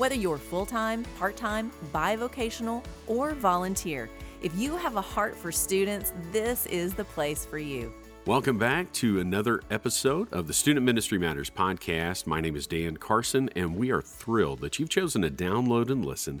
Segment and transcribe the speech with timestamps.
[0.00, 4.08] Whether you're full time, part time, bivocational, or volunteer,
[4.40, 7.92] if you have a heart for students, this is the place for you.
[8.24, 12.26] Welcome back to another episode of the Student Ministry Matters podcast.
[12.26, 16.02] My name is Dan Carson, and we are thrilled that you've chosen to download and
[16.02, 16.40] listen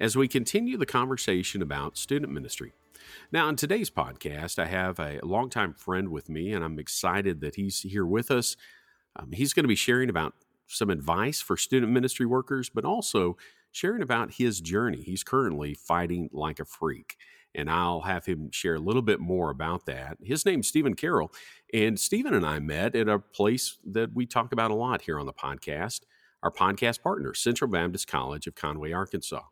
[0.00, 2.72] as we continue the conversation about student ministry.
[3.30, 7.54] Now, in today's podcast, I have a longtime friend with me, and I'm excited that
[7.54, 8.56] he's here with us.
[9.14, 10.34] Um, he's going to be sharing about
[10.68, 13.36] some advice for student ministry workers, but also
[13.72, 15.02] sharing about his journey.
[15.02, 17.16] He's currently fighting like a freak.
[17.54, 20.18] And I'll have him share a little bit more about that.
[20.22, 21.32] His name's Stephen Carroll.
[21.72, 25.18] And Stephen and I met at a place that we talk about a lot here
[25.18, 26.00] on the podcast,
[26.42, 29.42] our podcast partner, Central Baptist College of Conway, Arkansas.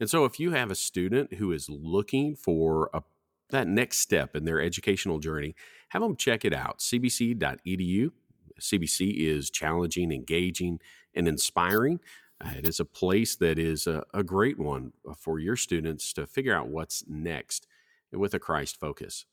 [0.00, 3.02] And so if you have a student who is looking for a,
[3.50, 5.54] that next step in their educational journey,
[5.90, 8.10] have them check it out, cbc.edu
[8.60, 10.80] CBC is challenging, engaging,
[11.14, 12.00] and inspiring.
[12.44, 16.12] Uh, it is a place that is a, a, great one uh, for your students
[16.12, 17.66] to figure out what's next
[18.12, 19.24] with a Christ focus.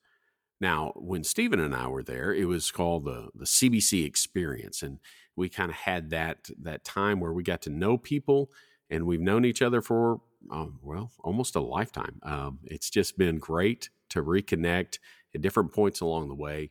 [0.60, 4.84] Now, when Stephen and I were there, it was called the, the CBC experience.
[4.84, 5.00] And
[5.36, 8.52] we kind of had that, that time where we got to know people
[8.90, 12.20] and we've known each other for, um, well, almost a lifetime.
[12.22, 15.00] Um, it's just been great to reconnect
[15.34, 16.70] at different points along the way.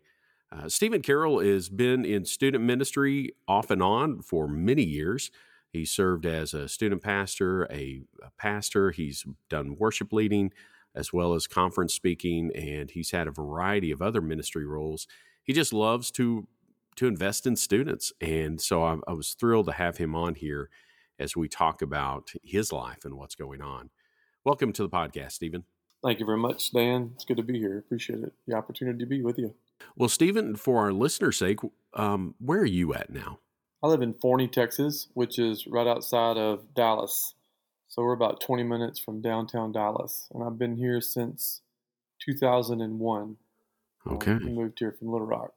[0.53, 5.31] Uh, Stephen Carroll has been in student ministry off and on for many years.
[5.73, 8.91] He served as a student pastor, a, a, pastor.
[8.91, 10.53] He's done worship leading
[10.93, 15.07] as well as conference speaking, and he's had a variety of other ministry roles.
[15.45, 16.49] He just loves to
[16.97, 20.69] to invest in students, and so I, I was thrilled to have him on here
[21.21, 23.91] as we talk about his life and what's going on.
[24.45, 25.65] Welcome to the podcast, Stephen.
[26.03, 27.13] Thank you very much, Dan.
[27.15, 27.79] It's good to be here.
[27.79, 28.33] Appreciate it.
[28.49, 29.55] The opportunity to be with you.
[29.97, 31.61] Well, Stephen, for our listeners' sake,
[31.95, 33.39] um, where are you at now?
[33.83, 37.35] I live in Forney, Texas, which is right outside of Dallas.
[37.89, 40.29] So we're about 20 minutes from downtown Dallas.
[40.33, 41.63] And I've been here since
[42.25, 43.37] 2001.
[44.07, 44.33] Okay.
[44.33, 45.53] Um, moved here from Little Rock.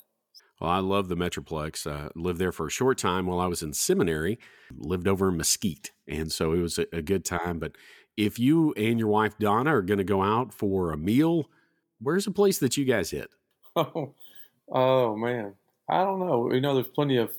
[0.59, 1.85] Well, I love the Metroplex.
[1.85, 4.39] Uh, lived there for a short time while I was in seminary.
[4.75, 7.59] Lived over in Mesquite, and so it was a, a good time.
[7.59, 7.73] But
[8.16, 11.50] if you and your wife Donna are going to go out for a meal,
[12.00, 13.29] where's a place that you guys hit?
[13.75, 14.13] Oh,
[14.72, 15.53] oh man,
[15.89, 16.51] I don't know.
[16.51, 17.31] You know, there's plenty of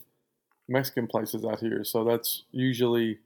[0.69, 3.19] Mexican places out here, so that's usually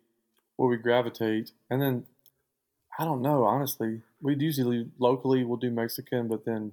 [0.56, 1.52] where we gravitate.
[1.70, 2.06] And then
[2.98, 4.02] I don't know, honestly.
[4.20, 6.72] We usually locally we'll do Mexican, but then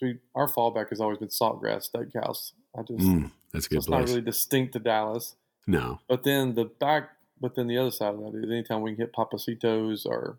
[0.00, 2.52] we our fallback has always been Saltgrass Steakhouse.
[2.76, 3.76] I just mm, that's good.
[3.76, 4.00] So it's place.
[4.00, 5.36] not really distinct to Dallas.
[5.66, 7.10] No, but then the back,
[7.40, 10.38] but then the other side of that is anytime we can hit Pappasitos or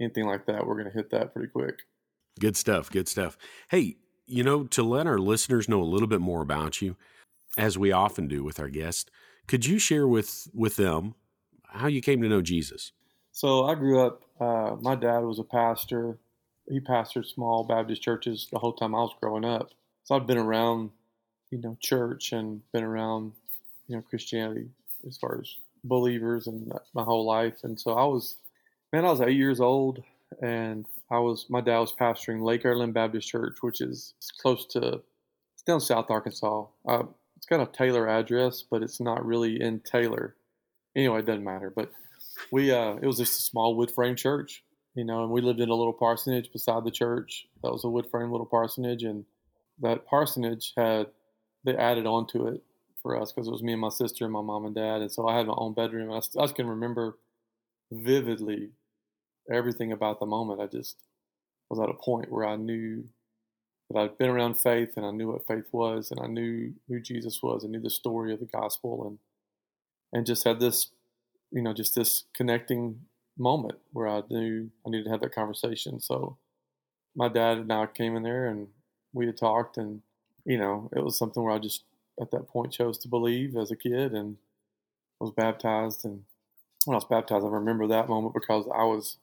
[0.00, 1.82] anything like that, we're going to hit that pretty quick.
[2.40, 2.90] Good stuff.
[2.90, 3.36] Good stuff.
[3.70, 3.96] Hey,
[4.30, 6.96] you know, to let our listeners know a little bit more about you,
[7.58, 9.10] as we often do with our guests,
[9.46, 11.14] could you share with with them
[11.64, 12.92] how you came to know Jesus?
[13.32, 14.22] So I grew up.
[14.38, 16.18] Uh, my dad was a pastor.
[16.68, 19.70] He pastored small Baptist churches the whole time I was growing up.
[20.04, 20.90] So I've been around,
[21.50, 23.32] you know, church and been around,
[23.88, 24.68] you know, Christianity
[25.06, 27.64] as far as believers and my whole life.
[27.64, 28.36] And so I was,
[28.92, 30.02] man, I was eight years old
[30.42, 35.02] and I was my dad was pastoring Lake Erling Baptist Church, which is close to
[35.54, 36.66] it's down South Arkansas.
[36.88, 37.02] Uh,
[37.36, 40.36] it's got a Taylor address, but it's not really in Taylor.
[40.96, 41.72] Anyway, it doesn't matter.
[41.74, 41.90] But
[42.50, 44.62] we uh, it was just a small wood frame church,
[44.94, 47.46] you know, and we lived in a little parsonage beside the church.
[47.62, 49.24] That was a wood frame little parsonage, and
[49.80, 51.08] that parsonage had
[51.64, 52.62] they added on to it
[53.02, 55.12] for us because it was me and my sister and my mom and dad, and
[55.12, 56.12] so I had my own bedroom.
[56.12, 57.18] I, I can remember
[57.90, 58.70] vividly
[59.50, 60.60] everything about the moment.
[60.60, 60.96] I just
[61.68, 63.04] was at a point where I knew
[63.90, 67.00] that I'd been around faith and I knew what faith was and I knew who
[67.00, 69.18] Jesus was and knew the story of the gospel and
[70.12, 70.90] and just had this,
[71.52, 73.02] you know, just this connecting
[73.38, 76.00] moment where I knew I needed to have that conversation.
[76.00, 76.36] So
[77.14, 78.68] my dad and I came in there and
[79.12, 80.02] we had talked and
[80.44, 81.84] you know, it was something where I just
[82.20, 84.36] at that point chose to believe as a kid and
[85.20, 86.24] was baptized and
[86.84, 89.18] when I was baptized I remember that moment because I was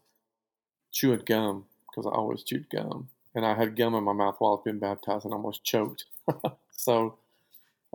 [0.97, 3.09] chewing gum because I always chewed gum.
[3.35, 6.05] And I had gum in my mouth while I was being baptized and almost choked.
[6.71, 7.17] so,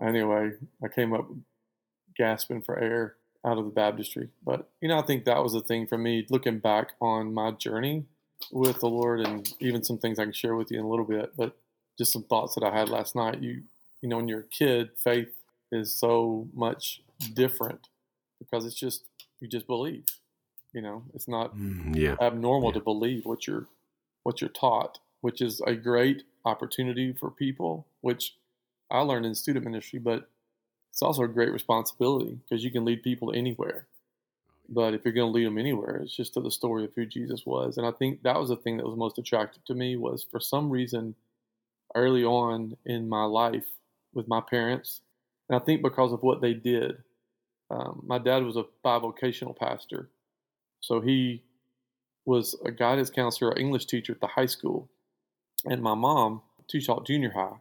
[0.01, 0.53] anyway,
[0.83, 1.29] I came up
[2.17, 3.17] gasping for air.
[3.45, 4.29] out of the baptistry.
[4.45, 7.51] But you know, I think that was the thing for me looking back on my
[7.51, 8.05] journey
[8.53, 11.05] with the Lord, and even some things I can share with you in a little
[11.05, 11.33] bit.
[11.37, 11.57] But
[11.99, 13.41] just some thoughts that I had last night.
[13.43, 13.63] You
[14.01, 15.33] you know, when you're a kid, faith
[15.73, 17.03] is so much
[17.35, 17.89] different
[18.39, 19.05] because it's just
[19.41, 20.05] you just believe.
[20.73, 22.17] You know, it's not Mm, yeah.
[22.21, 22.75] abnormal Yeah.
[22.75, 23.67] to believe what you're
[24.23, 28.37] what you're taught, which is a great opportunity for people, which
[28.91, 30.29] I learned in student ministry, but
[30.91, 33.87] it's also a great responsibility because you can lead people anywhere.
[34.69, 37.05] But if you're going to lead them anywhere, it's just to the story of who
[37.05, 37.79] Jesus was.
[37.79, 40.39] And I think that was the thing that was most attractive to me was for
[40.41, 41.17] some reason
[41.95, 43.67] early on in my life
[44.15, 45.01] with my parents,
[45.49, 47.03] and I think because of what they did.
[47.71, 50.11] Um, my dad was a bivocational pastor,
[50.83, 51.43] so he
[52.27, 54.91] was a guidance counselor, or English teacher at the high school,
[55.65, 57.57] and my mom, she taught junior high.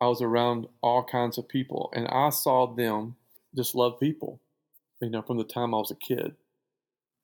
[0.00, 3.16] I was around all kinds of people, and I saw them
[3.56, 4.40] just love people,
[5.00, 6.34] you know, from the time I was a kid.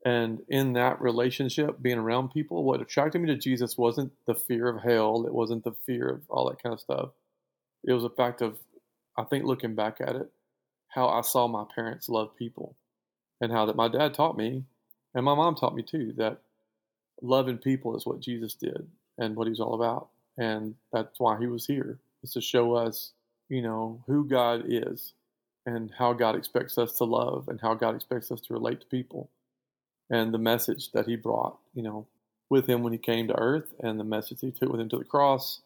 [0.05, 4.69] And in that relationship, being around people, what attracted me to Jesus wasn't the fear
[4.69, 7.11] of hell, it wasn't the fear of all that kind of stuff.
[7.85, 8.59] It was a fact of,
[9.17, 10.31] I think, looking back at it,
[10.88, 12.77] how I saw my parents love people,
[13.41, 14.65] and how that my dad taught me,
[15.14, 16.38] and my mom taught me too, that
[17.22, 18.87] loving people is what Jesus did
[19.19, 20.08] and what he's all about.
[20.37, 23.12] And that's why he was here, is to show us,
[23.49, 25.12] you know, who God is
[25.66, 28.87] and how God expects us to love and how God expects us to relate to
[28.87, 29.31] people.
[30.11, 32.06] And the message that he brought, you know,
[32.50, 34.99] with him when he came to earth and the message he took with him to
[34.99, 35.60] the cross,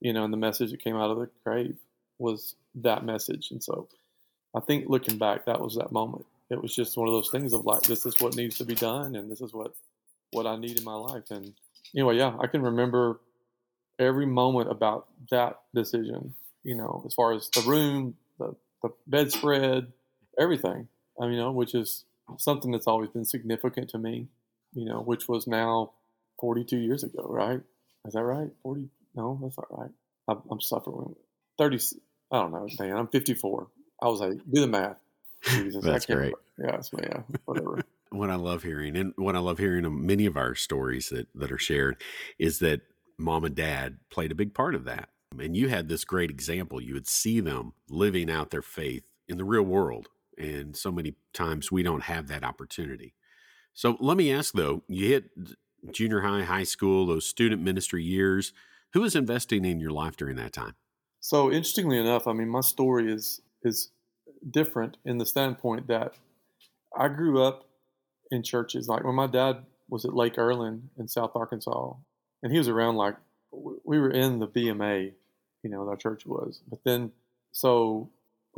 [0.00, 1.76] you know, and the message that came out of the grave
[2.18, 3.50] was that message.
[3.50, 3.88] And so
[4.54, 6.26] I think looking back, that was that moment.
[6.50, 8.74] It was just one of those things of like, this is what needs to be
[8.74, 9.74] done and this is what
[10.32, 11.30] what I need in my life.
[11.30, 11.52] And
[11.94, 13.20] anyway, yeah, I can remember
[13.98, 19.92] every moment about that decision, you know, as far as the room, the, the bedspread,
[20.38, 20.88] everything.
[21.20, 22.04] I mean, you know, which is
[22.38, 24.28] something that's always been significant to me,
[24.74, 25.92] you know, which was now
[26.40, 27.60] 42 years ago, right?
[28.06, 28.50] Is that right?
[28.62, 28.88] 40?
[29.14, 29.90] No, that's not right.
[30.28, 31.14] I'm, I'm suffering.
[31.58, 31.78] 30,
[32.30, 32.96] I don't know, man.
[32.96, 33.68] I'm 54.
[34.02, 34.98] I was like, do the math.
[35.42, 36.34] Jesus, That's great.
[36.58, 37.82] Yeah, so yeah, whatever.
[38.10, 41.28] what I love hearing, and what I love hearing of many of our stories that,
[41.34, 42.00] that are shared,
[42.38, 42.80] is that
[43.18, 45.10] mom and dad played a big part of that.
[45.38, 46.80] And you had this great example.
[46.80, 50.08] You would see them living out their faith in the real world.
[50.38, 53.14] And so many times we don't have that opportunity.
[53.74, 55.30] So let me ask though, you hit
[55.90, 58.52] junior high, high school, those student ministry years.
[58.92, 60.74] Who was investing in your life during that time?
[61.20, 63.90] So interestingly enough, I mean, my story is is
[64.48, 66.14] different in the standpoint that
[66.96, 67.66] I grew up
[68.30, 68.88] in churches.
[68.88, 71.94] Like when my dad was at Lake Erling in South Arkansas,
[72.42, 73.16] and he was around like
[73.52, 75.12] we were in the BMA,
[75.62, 76.60] you know, our church was.
[76.68, 77.12] But then,
[77.52, 78.10] so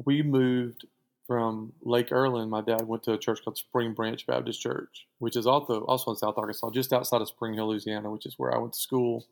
[0.04, 0.86] we moved
[1.26, 2.48] from Lake Erling.
[2.48, 6.10] My dad went to a church called Spring Branch Baptist Church, which is also also
[6.10, 8.80] in South Arkansas, just outside of Spring Hill, Louisiana, which is where I went to
[8.80, 9.26] school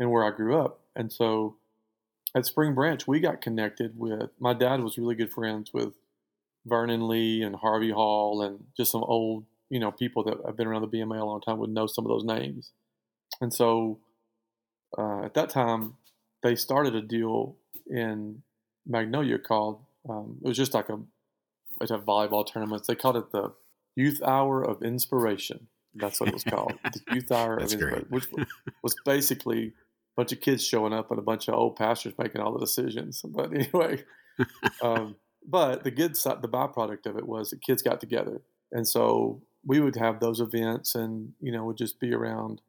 [0.00, 0.80] and where I grew up.
[0.96, 1.56] And so
[2.34, 5.94] at Spring Branch, we got connected with my dad was really good friends with
[6.66, 10.66] Vernon Lee and Harvey Hall and just some old, you know, people that have been
[10.66, 12.72] around the BMA a long time would know some of those names.
[13.40, 14.00] And so
[14.96, 15.94] uh, at that time,
[16.42, 17.56] they started a deal
[17.88, 18.42] in
[18.86, 20.98] Magnolia called um, it was just like a
[21.80, 22.88] it's a volleyball tournaments.
[22.88, 23.52] They called it the
[23.94, 25.68] Youth Hour of Inspiration.
[25.94, 26.74] That's what it was called.
[26.84, 27.94] the Youth Hour That's of great.
[27.94, 28.48] Inspiration, which
[28.82, 29.74] was basically
[30.18, 33.24] bunch of kids showing up and a bunch of old pastors making all the decisions.
[33.28, 34.02] But anyway,
[34.82, 35.14] um,
[35.46, 39.40] but the good side, the byproduct of it was the kids got together, and so
[39.64, 42.60] we would have those events, and you know, would just be around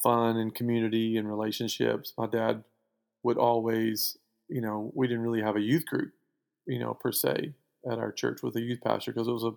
[0.00, 2.12] fun and community and relationships.
[2.16, 2.62] My dad
[3.24, 4.16] would always,
[4.48, 6.12] you know, we didn't really have a youth group,
[6.66, 7.54] you know, per se
[7.90, 9.54] at our church with a youth pastor because it was a,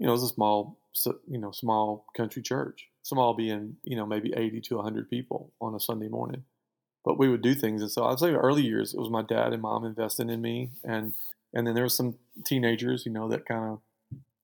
[0.00, 0.80] you know, it was a small,
[1.28, 2.88] you know, small country church.
[3.08, 6.44] Small being, you know, maybe 80 to 100 people on a Sunday morning.
[7.06, 7.80] But we would do things.
[7.80, 10.72] And so I'd say early years, it was my dad and mom investing in me.
[10.84, 11.14] And,
[11.54, 13.80] and then there was some teenagers, you know, that kind of,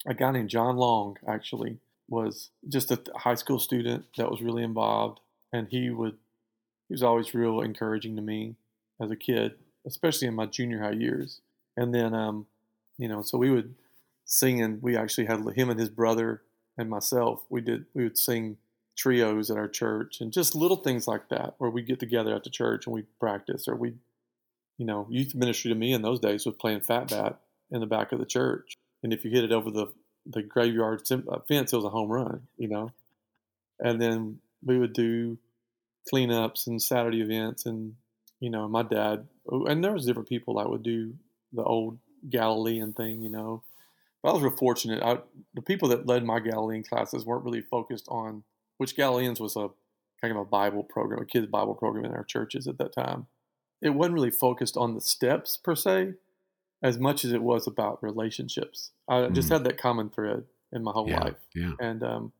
[0.06, 1.76] a guy named John Long actually
[2.08, 5.20] was just a high school student that was really involved.
[5.52, 6.16] And he would,
[6.88, 8.56] he was always real encouraging to me
[8.98, 9.56] as a kid,
[9.86, 11.42] especially in my junior high years.
[11.76, 12.46] And then, um,
[12.96, 13.74] you know, so we would
[14.24, 16.40] sing, and we actually had him and his brother
[16.76, 17.44] and myself.
[17.48, 18.56] We did, we would sing
[18.96, 22.44] trios at our church, and just little things like that, where we get together at
[22.44, 23.94] the church and we practice, or we,
[24.78, 27.40] you know, youth ministry to me in those days was playing fat bat
[27.70, 29.86] in the back of the church, and if you hit it over the
[30.26, 32.92] the graveyard uh, fence, it was a home run, you know.
[33.78, 35.36] And then we would do
[36.10, 37.94] cleanups and Saturday events, and
[38.40, 41.14] you know, my dad, and there was different people that would do
[41.52, 43.62] the old Galilean thing, you know.
[44.24, 45.02] But I was real fortunate.
[45.02, 45.18] I,
[45.52, 48.42] the people that led my Galilean classes weren't really focused on
[48.78, 49.68] which Galileans was a
[50.18, 53.26] kind of a Bible program, a kids Bible program in our churches at that time.
[53.82, 56.14] It wasn't really focused on the steps per se,
[56.82, 58.92] as much as it was about relationships.
[59.06, 59.34] I mm.
[59.34, 61.72] just had that common thread in my whole yeah, life, yeah.
[61.78, 62.32] and um,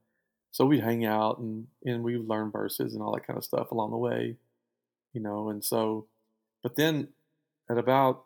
[0.53, 3.71] so we'd hang out and and we learn verses and all that kind of stuff
[3.71, 4.37] along the way,
[5.13, 5.51] you know.
[5.51, 6.07] And so,
[6.63, 7.09] but then
[7.71, 8.25] at about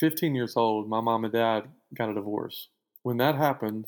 [0.00, 2.68] 15 years old, my mom and dad got a divorce.
[3.04, 3.86] When that happened,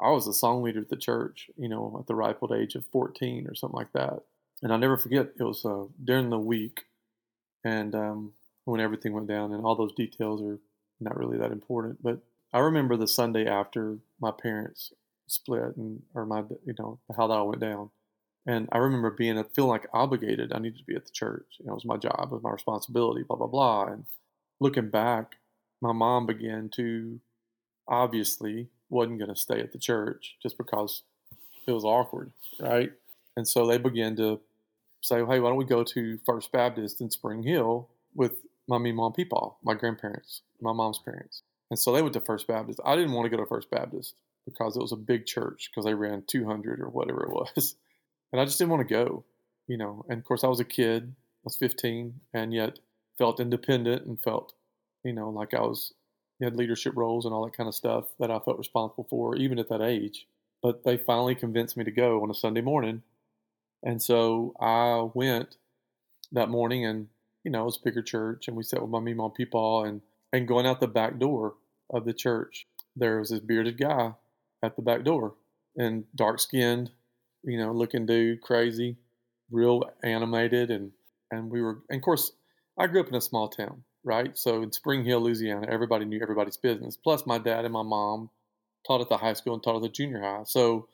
[0.00, 2.74] I was a song leader at the church, you know, at the ripe old age
[2.74, 4.22] of 14 or something like that.
[4.62, 6.84] And I'll never forget, it was uh, during the week
[7.64, 8.32] and um,
[8.64, 10.58] when everything went down, and all those details are
[11.00, 12.02] not really that important.
[12.02, 12.20] But
[12.54, 14.90] I remember the Sunday after my parents
[15.26, 17.90] split and, or my, you know, how that all went down.
[18.46, 20.52] And I remember being, feeling like obligated.
[20.54, 21.56] I needed to be at the church.
[21.58, 23.84] You know, it was my job, it was my responsibility, blah, blah, blah.
[23.84, 24.06] And
[24.60, 25.34] looking back,
[25.82, 27.20] my mom began to
[27.88, 31.02] obviously wasn't going to stay at the church just because
[31.66, 32.92] it was awkward, right?
[33.36, 34.40] And so they began to
[35.02, 38.32] say, hey, why don't we go to First Baptist in Spring Hill with
[38.68, 41.42] my mom, peepaw, my grandparents, my mom's parents.
[41.70, 42.80] And so they went to First Baptist.
[42.84, 44.14] I didn't want to go to First Baptist
[44.44, 47.74] because it was a big church because they ran 200 or whatever it was.
[48.32, 49.24] And I just didn't want to go,
[49.68, 50.04] you know.
[50.08, 52.80] And of course, I was a kid, I was 15, and yet
[53.18, 54.52] felt independent and felt,
[55.04, 55.94] you know, like I was
[56.44, 59.58] had leadership roles and all that kind of stuff that I felt responsible for, even
[59.58, 60.26] at that age.
[60.62, 63.02] But they finally convinced me to go on a Sunday morning.
[63.82, 65.56] And so I went
[66.32, 67.08] that morning and,
[67.44, 69.84] you know, it was a bigger church and we sat with my mom, and people
[69.84, 70.00] and,
[70.32, 71.54] and going out the back door
[71.90, 72.66] of the church,
[72.96, 74.12] there was this bearded guy
[74.62, 75.34] at the back door
[75.76, 76.90] and dark skinned,
[77.44, 78.96] you know, looking dude, crazy,
[79.50, 80.70] real animated.
[80.70, 80.92] And,
[81.30, 82.32] and we were, and of course,
[82.78, 84.38] I grew up in a small town right?
[84.38, 86.96] So in Spring Hill, Louisiana, everybody knew everybody's business.
[86.96, 88.30] Plus, my dad and my mom
[88.86, 90.44] taught at the high school and taught at the junior high.
[90.44, 90.88] So,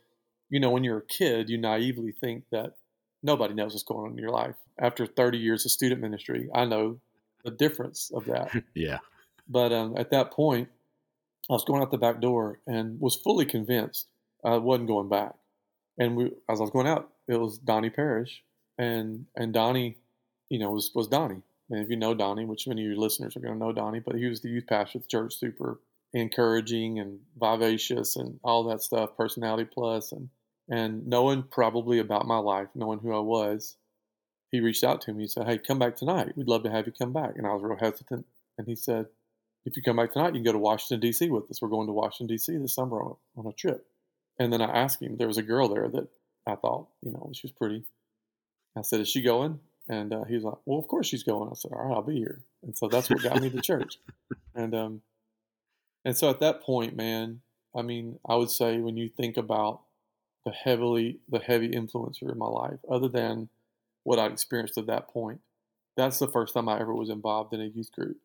[0.48, 2.76] you know, when you're a kid, you naively think that
[3.22, 4.56] nobody knows what's going on in your life.
[4.80, 7.00] After 30 years of student ministry, I know
[7.44, 8.50] the difference of that.
[8.74, 8.98] yeah.
[9.46, 10.68] But um, at that point,
[11.50, 14.06] I was going out the back door and was fully convinced
[14.42, 15.34] I wasn't going back.
[15.98, 18.42] And we, as I was going out, it was Donnie Parrish,
[18.78, 19.98] and and Donnie,
[20.48, 21.42] you know, was was Donnie.
[21.70, 24.00] And if you know Donnie, which many of your listeners are going to know Donnie,
[24.00, 25.80] but he was the youth pastor at the church, super
[26.12, 30.28] encouraging and vivacious and all that stuff, personality plus, and
[30.68, 33.76] and knowing probably about my life, knowing who I was,
[34.50, 35.24] he reached out to me.
[35.24, 36.36] He said, "Hey, come back tonight.
[36.36, 38.26] We'd love to have you come back." And I was real hesitant.
[38.58, 39.06] And he said,
[39.64, 41.30] "If you come back tonight, you can go to Washington D.C.
[41.30, 41.60] with us.
[41.60, 42.56] We're going to Washington D.C.
[42.58, 43.86] this summer on a, on a trip."
[44.38, 45.16] And then I asked him.
[45.16, 46.08] There was a girl there that
[46.46, 47.84] I thought, you know, she was pretty.
[48.76, 51.50] I said, "Is she going?" And uh, he was like, "Well, of course she's going."
[51.50, 53.98] I said, "All right, I'll be here." And so that's what got me to church.
[54.54, 55.02] And um,
[56.04, 57.40] and so at that point, man,
[57.74, 59.80] I mean, I would say when you think about
[60.44, 63.48] the heavily the heavy influencer in my life, other than
[64.04, 65.40] what I'd experienced at that point,
[65.96, 68.18] that's the first time I ever was involved in a youth group.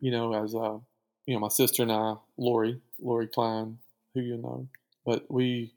[0.00, 0.78] You know, as uh,
[1.26, 3.78] you know, my sister and I, Lori, Lori Klein,
[4.14, 4.68] who you know,
[5.04, 5.72] but we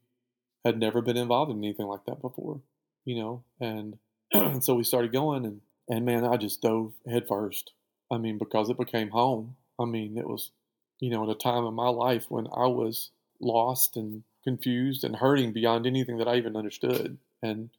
[0.66, 2.62] had never been involved in anything like that before.
[3.06, 3.98] You know, and
[4.31, 7.71] and so we started going, and and man, I just dove headfirst.
[8.12, 9.55] I mean, because it became home.
[9.79, 10.51] I mean, it was,
[11.00, 15.15] you know, at a time in my life when I was lost and confused and
[15.15, 17.69] hurting beyond anything that I even understood, and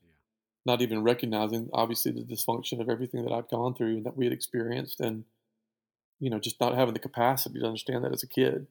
[0.66, 4.24] not even recognizing obviously the dysfunction of everything that I'd gone through and that we
[4.24, 5.24] had experienced, and
[6.18, 8.66] you know, just not having the capacity to understand that as a kid.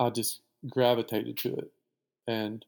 [0.00, 1.70] I just gravitated to it
[2.26, 2.64] and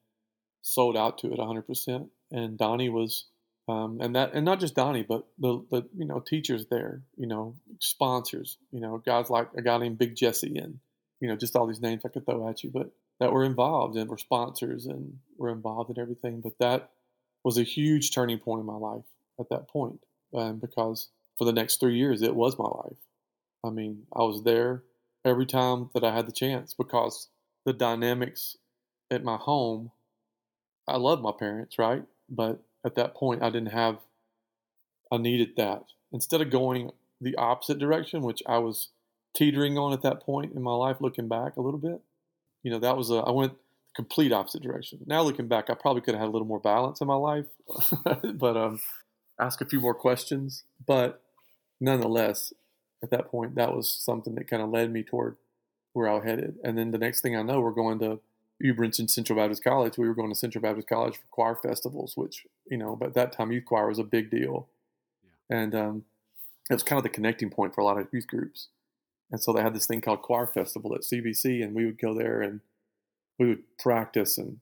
[0.62, 2.08] sold out to it 100%.
[2.30, 3.24] And Donnie was
[3.68, 7.26] um, and that and not just Donnie, but the the you know teachers there, you
[7.26, 10.78] know sponsors, you know guys like a guy named Big Jesse and
[11.20, 13.96] you know just all these names I could throw at you, but that were involved
[13.96, 16.40] and were sponsors and were involved in everything.
[16.40, 16.90] But that
[17.44, 19.04] was a huge turning point in my life
[19.40, 20.00] at that point,
[20.34, 21.08] um, because
[21.38, 22.98] for the next three years it was my life.
[23.64, 24.84] I mean, I was there
[25.24, 27.28] every time that I had the chance because
[27.64, 28.56] the dynamics
[29.10, 29.90] at my home.
[30.88, 32.02] I love my parents, right?
[32.28, 33.98] But at that point, I didn't have,
[35.12, 35.84] I needed that.
[36.12, 38.88] Instead of going the opposite direction, which I was
[39.34, 42.00] teetering on at that point in my life, looking back a little bit,
[42.62, 43.54] you know, that was a, I went
[43.94, 45.00] complete opposite direction.
[45.06, 47.46] Now looking back, I probably could have had a little more balance in my life,
[48.34, 48.80] but um,
[49.40, 50.64] ask a few more questions.
[50.86, 51.22] But
[51.80, 52.52] nonetheless,
[53.02, 55.36] at that point, that was something that kind of led me toward
[55.92, 56.56] where I was headed.
[56.62, 58.20] And then the next thing I know, we're going to
[58.64, 62.46] Ubrinton Central Baptist College, we were going to Central Baptist College for choir festivals, which,
[62.70, 64.68] you know, but that time youth choir was a big deal.
[65.50, 65.58] Yeah.
[65.58, 66.04] And um,
[66.70, 68.68] it was kind of the connecting point for a lot of youth groups.
[69.30, 72.14] And so they had this thing called Choir Festival at CBC, and we would go
[72.14, 72.60] there and
[73.38, 74.60] we would practice and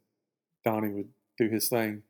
[0.64, 1.08] Donnie would
[1.38, 2.02] do his thing,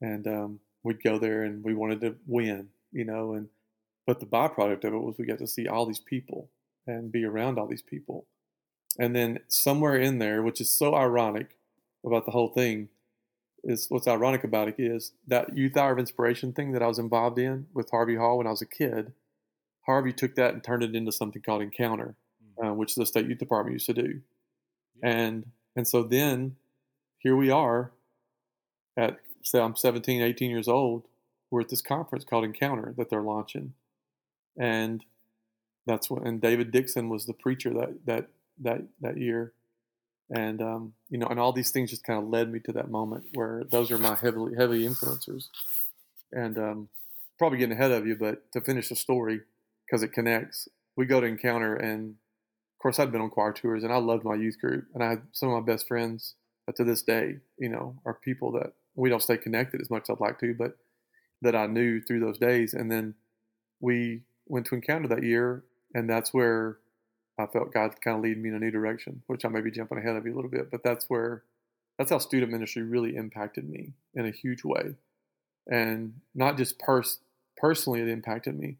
[0.00, 3.34] and um, we'd go there and we wanted to win, you know.
[3.34, 3.48] And
[4.06, 6.48] but the byproduct of it was we got to see all these people
[6.86, 8.26] and be around all these people,
[8.98, 11.56] and then somewhere in there, which is so ironic
[12.04, 12.88] about the whole thing,
[13.64, 16.98] is what's ironic about it is that youth hour of inspiration thing that I was
[16.98, 19.12] involved in with Harvey Hall when I was a kid.
[19.86, 22.14] Harvey took that and turned it into something called Encounter,
[22.58, 22.70] mm.
[22.70, 24.20] uh, which the state youth department used to do,
[25.02, 25.10] yeah.
[25.10, 25.46] and
[25.76, 26.56] and so then
[27.18, 27.92] here we are
[28.96, 31.06] at say I'm 17, 18 years old.
[31.50, 33.74] We're at this conference called Encounter that they're launching,
[34.56, 35.04] and
[35.86, 38.28] that's when and David Dixon was the preacher that that
[38.60, 39.52] that that year,
[40.30, 42.90] and um, you know, and all these things just kind of led me to that
[42.90, 45.48] moment where those are my heavily heavy influencers,
[46.32, 46.88] and um,
[47.38, 49.40] probably getting ahead of you, but to finish the story
[49.86, 53.84] because it connects, we go to Encounter, and of course I'd been on choir tours,
[53.84, 56.34] and I loved my youth group, and I had some of my best friends
[56.76, 60.10] to this day, you know, are people that we don't stay connected as much as
[60.10, 60.76] I'd like to, but
[61.42, 62.72] that I knew through those days.
[62.72, 63.14] And then
[63.80, 66.78] we went to encounter that year, and that's where
[67.38, 69.70] I felt God kind of lead me in a new direction, which I may be
[69.70, 71.44] jumping ahead of you a little bit, but that's where
[71.98, 74.94] that's how student ministry really impacted me in a huge way.
[75.70, 77.20] And not just pers-
[77.56, 78.76] personally, it impacted me,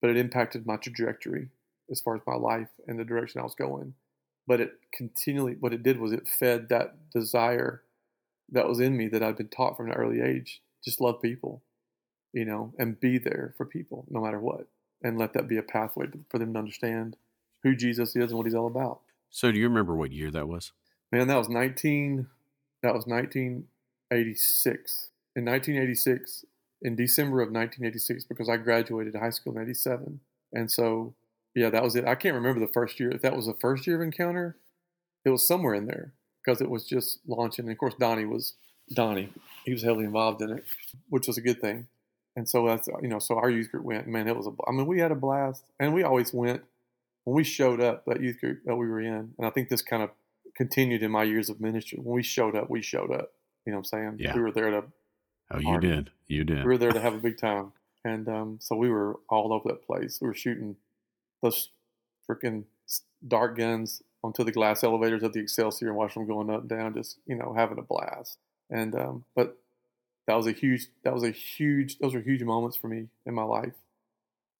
[0.00, 1.48] but it impacted my trajectory
[1.90, 3.94] as far as my life and the direction I was going
[4.46, 7.82] but it continually what it did was it fed that desire
[8.50, 10.60] that was in me that I'd been taught from an early age.
[10.84, 11.62] Just love people,
[12.32, 14.66] you know, and be there for people no matter what,
[15.02, 17.16] and let that be a pathway for them to understand
[17.64, 19.00] who Jesus is and what He's all about.
[19.30, 20.70] So, do you remember what year that was?
[21.10, 22.28] Man, that was nineteen.
[22.82, 23.66] That was nineteen
[24.12, 25.08] eighty six.
[25.34, 26.44] In nineteen eighty six,
[26.80, 30.20] in December of nineteen eighty six, because I graduated high school in eighty seven,
[30.52, 31.14] and so
[31.54, 32.04] yeah, that was it.
[32.06, 33.10] I can't remember the first year.
[33.10, 34.56] If that was the first year of Encounter,
[35.24, 36.12] it was somewhere in there
[36.44, 37.64] because it was just launching.
[37.64, 38.54] And of course, Donnie was
[38.92, 39.32] Donnie.
[39.64, 40.64] He was heavily involved in it,
[41.08, 41.86] which was a good thing.
[42.36, 44.06] And so that's you know, so our youth group went.
[44.08, 44.52] Man, it was a.
[44.68, 46.62] I mean, we had a blast, and we always went
[47.24, 48.04] when we showed up.
[48.06, 50.10] That youth group that we were in, and I think this kind of
[50.56, 51.98] continued in my years of ministry.
[52.02, 53.32] When we showed up, we showed up.
[53.66, 54.16] You know what I'm saying?
[54.18, 54.34] Yeah.
[54.34, 54.84] We were there to.
[55.50, 55.88] Oh, you party.
[55.88, 56.10] did.
[56.28, 56.58] You did.
[56.58, 57.72] We were there to have a big time,
[58.04, 60.18] and um, so we were all over that place.
[60.20, 60.76] We were shooting
[61.42, 61.70] those
[62.28, 62.64] freaking
[63.26, 66.68] dart guns onto the glass elevators of the Excelsior and watching them going up and
[66.68, 68.38] down, just you know having a blast.
[68.70, 69.58] And um, but
[70.26, 73.34] that was a huge that was a huge those were huge moments for me in
[73.34, 73.74] my life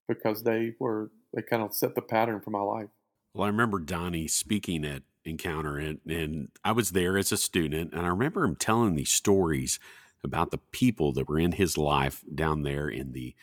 [0.07, 2.88] because they were they kind of set the pattern for my life.
[3.35, 7.92] Well, I remember Donnie speaking at Encounter, and, and I was there as a student,
[7.92, 9.79] and I remember him telling these stories
[10.23, 13.35] about the people that were in his life down there in the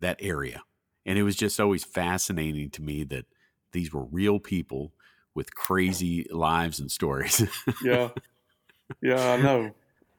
[0.00, 0.62] that area
[1.06, 3.24] and it was just always fascinating to me that
[3.72, 4.92] these were real people
[5.34, 7.46] with crazy lives and stories.
[7.84, 8.10] yeah.
[9.00, 9.70] Yeah, I know.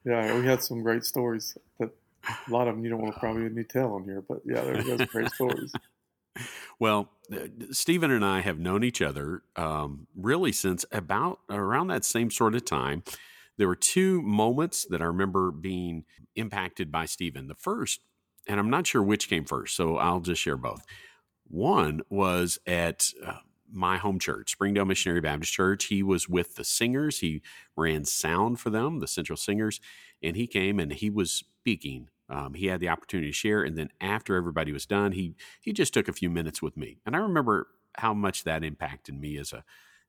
[0.05, 1.89] Yeah, we had some great stories that
[2.27, 4.61] a lot of them you don't want to probably need tell on here, but yeah,
[4.61, 5.73] there's those great stories.
[6.79, 12.05] Well, uh, Stephen and I have known each other um, really since about around that
[12.05, 13.03] same sort of time.
[13.57, 17.47] There were two moments that I remember being impacted by Stephen.
[17.47, 18.01] The first
[18.47, 20.85] and I'm not sure which came first, so I'll just share both.
[21.47, 23.39] One was at uh,
[23.71, 25.85] my home church, Springdale Missionary Baptist Church.
[25.85, 27.19] He was with the singers.
[27.19, 27.41] He
[27.75, 29.79] ran sound for them, the Central Singers,
[30.23, 32.09] and he came and he was speaking.
[32.29, 35.71] Um, he had the opportunity to share, and then after everybody was done, he he
[35.71, 39.37] just took a few minutes with me, and I remember how much that impacted me
[39.37, 39.63] as a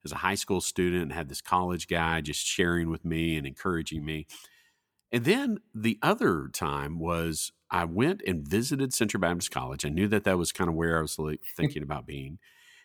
[0.04, 1.02] as a high school student.
[1.02, 4.26] And had this college guy just sharing with me and encouraging me.
[5.10, 9.84] And then the other time was I went and visited Central Baptist College.
[9.84, 12.38] I knew that that was kind of where I was like thinking about being.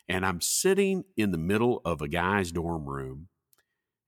[0.10, 3.30] And I'm sitting in the middle of a guy's dorm room,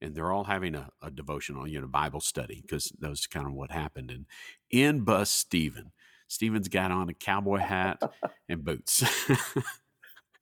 [0.06, 3.48] and they're all having a, a devotional, you know, Bible study, because that was kind
[3.48, 4.12] of what happened.
[4.12, 4.26] And
[4.70, 5.92] in bus Stephen.
[6.28, 8.02] Stephen's got on a cowboy hat
[8.50, 9.04] and boots.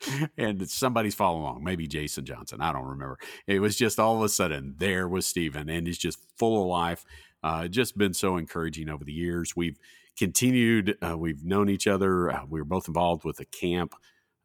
[0.37, 2.61] and somebody's following along, maybe Jason Johnson.
[2.61, 3.17] I don't remember.
[3.47, 6.67] It was just all of a sudden there was Stephen, and he's just full of
[6.67, 7.05] life.
[7.41, 9.55] Uh, just been so encouraging over the years.
[9.55, 9.77] We've
[10.17, 10.97] continued.
[11.01, 12.31] Uh, we've known each other.
[12.31, 13.93] Uh, we were both involved with a camp,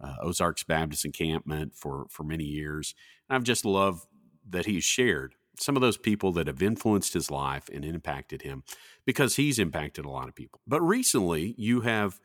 [0.01, 2.95] uh, Ozarks Baptist Encampment, for for many years.
[3.29, 4.07] And I've just loved
[4.51, 8.63] that he's shared some of those people that have influenced his life and impacted him,
[9.05, 10.61] because he's impacted a lot of people.
[10.67, 12.21] But recently, you have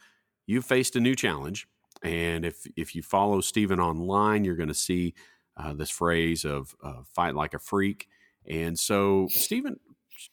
[0.46, 1.68] you faced a new challenge,
[2.02, 5.14] and if if you follow Stephen online, you're going to see
[5.58, 8.08] uh, this phrase of uh, "fight like a freak."
[8.46, 9.80] And so, Stephen,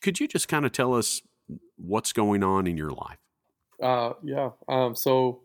[0.00, 1.22] could you just kind of tell us
[1.76, 3.18] what's going on in your life?
[3.82, 4.50] Uh, yeah.
[4.68, 5.40] Um, so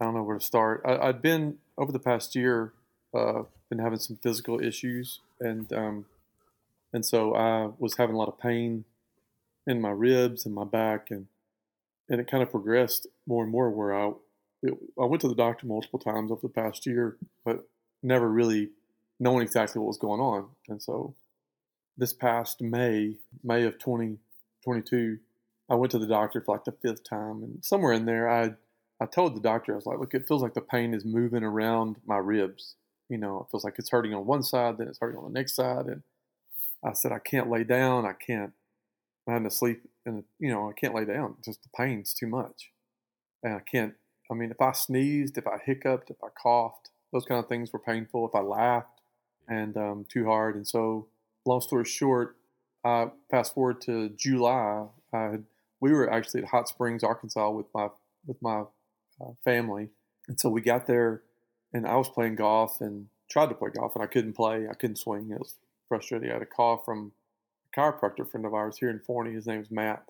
[0.00, 0.82] I don't know where to start.
[0.84, 2.74] I, had been over the past year,
[3.14, 6.06] uh, been having some physical issues, and um,
[6.92, 8.84] and so I was having a lot of pain
[9.66, 11.26] in my ribs and my back, and
[12.08, 14.12] and it kind of progressed more and more where I
[14.62, 17.68] it, I went to the doctor multiple times over the past year, but
[18.02, 18.70] never really
[19.18, 20.48] knowing exactly what was going on.
[20.68, 21.14] And so
[21.96, 25.18] this past May, May of 2022,
[25.68, 27.42] I went to the doctor for like the fifth time.
[27.42, 28.54] And somewhere in there, I,
[29.00, 31.44] I told the doctor, I was like, look, it feels like the pain is moving
[31.44, 32.74] around my ribs.
[33.08, 35.38] You know, it feels like it's hurting on one side, then it's hurting on the
[35.38, 35.86] next side.
[35.86, 36.02] And
[36.84, 38.06] I said, I can't lay down.
[38.06, 38.52] I can't,
[39.26, 39.82] I'm having to sleep.
[40.06, 41.36] And, you know, I can't lay down.
[41.44, 42.70] Just the pain's too much.
[43.42, 43.94] And I can't,
[44.30, 47.72] I mean, if I sneezed, if I hiccuped, if I coughed, those kind of things
[47.72, 48.26] were painful.
[48.26, 49.00] If I laughed
[49.48, 50.56] and um, too hard.
[50.56, 51.08] And so,
[51.44, 52.36] long story short,
[52.84, 54.86] I fast forward to July.
[55.12, 55.44] I had,
[55.80, 57.88] we were actually at Hot Springs, Arkansas, with my
[58.26, 58.62] with my
[59.20, 59.88] uh, family,
[60.28, 61.22] and so we got there,
[61.72, 64.66] and I was playing golf and tried to play golf, and I couldn't play.
[64.68, 65.30] I couldn't swing.
[65.30, 65.54] It was
[65.88, 66.30] frustrating.
[66.30, 67.12] I had a call from
[67.66, 69.32] a chiropractor friend of ours here in Forney.
[69.32, 70.04] His name is Matt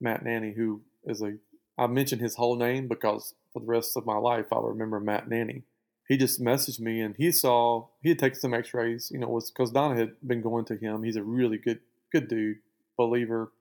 [0.00, 1.34] Matt Nanny, who is a
[1.78, 5.28] I mentioned his whole name because for the rest of my life I'll remember Matt
[5.28, 5.64] Nanny
[6.08, 9.50] he just messaged me and he saw he had taken some x-rays you know was
[9.50, 12.58] because donna had been going to him he's a really good good dude
[12.98, 13.52] believer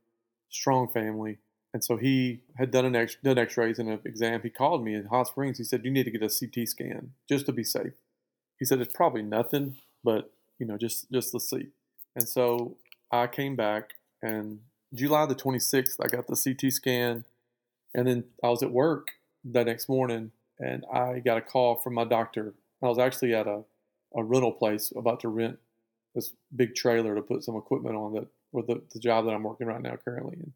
[0.50, 1.38] strong family
[1.74, 4.42] and so he had done an done x-rays and an exam.
[4.42, 5.58] He called me in hot springs.
[5.58, 7.94] He said you need to get a ct scan just to be safe.
[8.58, 11.68] He said it's probably nothing but you know just just to see
[12.16, 12.78] and so
[13.12, 14.60] i came back and
[14.94, 17.24] july the 26th i got the ct scan.
[17.94, 19.12] And then i was at work
[19.44, 20.32] the next morning
[20.62, 22.54] and I got a call from my doctor.
[22.84, 23.64] I was actually at a,
[24.16, 25.58] a rental place about to rent
[26.14, 29.44] this big trailer to put some equipment on that for the, the job that I'm
[29.44, 30.38] working right now currently.
[30.40, 30.52] And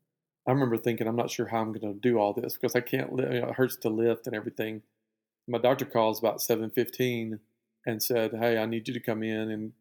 [0.48, 2.82] I remember thinking, I'm not sure how I'm going to do all this because I
[2.82, 3.12] can't.
[3.12, 4.84] You know, it hurts to lift and everything.
[5.48, 7.40] My doctor calls about 7:15
[7.86, 9.74] and said, "Hey, I need you to come in and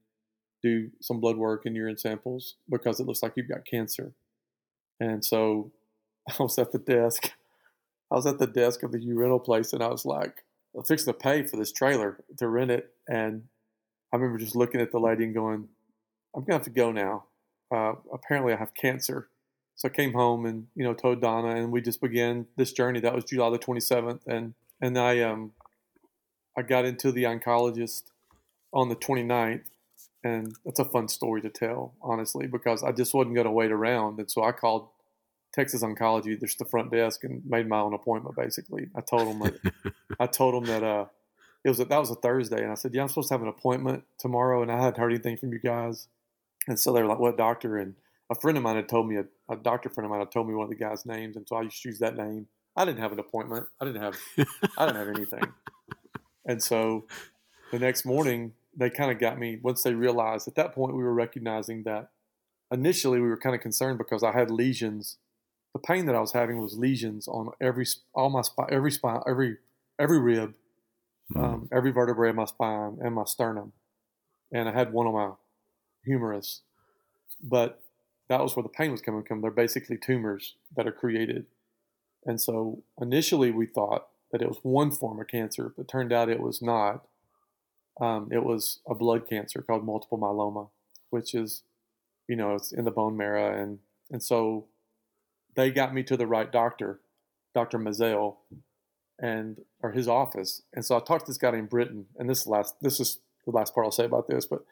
[0.63, 4.13] do some blood work and urine samples because it looks like you've got cancer."
[5.01, 5.73] And so
[6.39, 7.31] I was at the desk
[8.11, 10.45] I was at the desk of the rental place and I was like,
[10.77, 12.91] I'm fixing to pay for this trailer to rent it.
[13.09, 13.43] And
[14.13, 15.69] I remember just looking at the lady and going,
[16.35, 17.25] I'm going to have to go now.
[17.75, 19.29] Uh, apparently, I have cancer.
[19.77, 23.01] So I came home and, you know, told Donna and we just began this journey.
[23.01, 24.21] That was July the 27th.
[24.27, 25.53] And, and I, um,
[26.57, 28.05] I got into the oncologist
[28.73, 29.65] on the 29th.
[30.23, 33.71] And that's a fun story to tell, honestly, because I just wasn't going to wait
[33.71, 34.19] around.
[34.19, 34.89] And so I called
[35.55, 38.35] Texas Oncology, there's the front desk, and made my own appointment.
[38.35, 41.07] Basically, I told them that I told them that uh,
[41.63, 43.43] it was a, that was a Thursday, and I said, "Yeah, I'm supposed to have
[43.43, 46.09] an appointment tomorrow," and I hadn't heard anything from you guys,
[46.67, 47.95] and so they were like, "What doctor?" And
[48.31, 50.49] a friend of mine had told me a, a doctor friend of mine had told
[50.49, 52.47] me one of the guys' names, and so I used to use that name.
[52.77, 53.67] I didn't have an appointment.
[53.81, 54.17] I didn't have
[54.79, 55.53] I didn't have anything,
[56.47, 57.07] and so
[57.71, 61.05] the next morning they kind of got me once they realized at that point we
[61.05, 62.11] were recognizing that
[62.73, 65.19] initially we were kind of concerned because I had lesions
[65.75, 67.85] the pain that I was having was lesions on every
[68.15, 69.59] all my spine, every spine, every
[69.99, 70.55] every rib,
[71.35, 71.43] mm.
[71.43, 73.73] um, every vertebrae of my spine, and my sternum,
[74.53, 75.31] and I had one on my
[76.05, 76.63] humerus.
[77.43, 77.83] But
[78.29, 79.41] that was where the pain was coming from.
[79.41, 81.47] They're basically tumors that are created,
[82.25, 86.29] and so initially we thought that it was one form of cancer, but turned out
[86.29, 87.07] it was not.
[88.01, 90.71] Um, it was a blood cancer called multiple myeloma,
[91.11, 91.63] which is,
[92.27, 93.79] you know, it's in the bone marrow, and
[94.11, 94.67] and so
[95.55, 97.01] they got me to the right doctor,
[97.55, 97.79] Dr.
[97.79, 98.41] Mazel,
[99.19, 100.63] and or his office.
[100.73, 103.53] And so I talked to this guy named Britton, and this last this is the
[103.53, 104.65] last part I'll say about this, but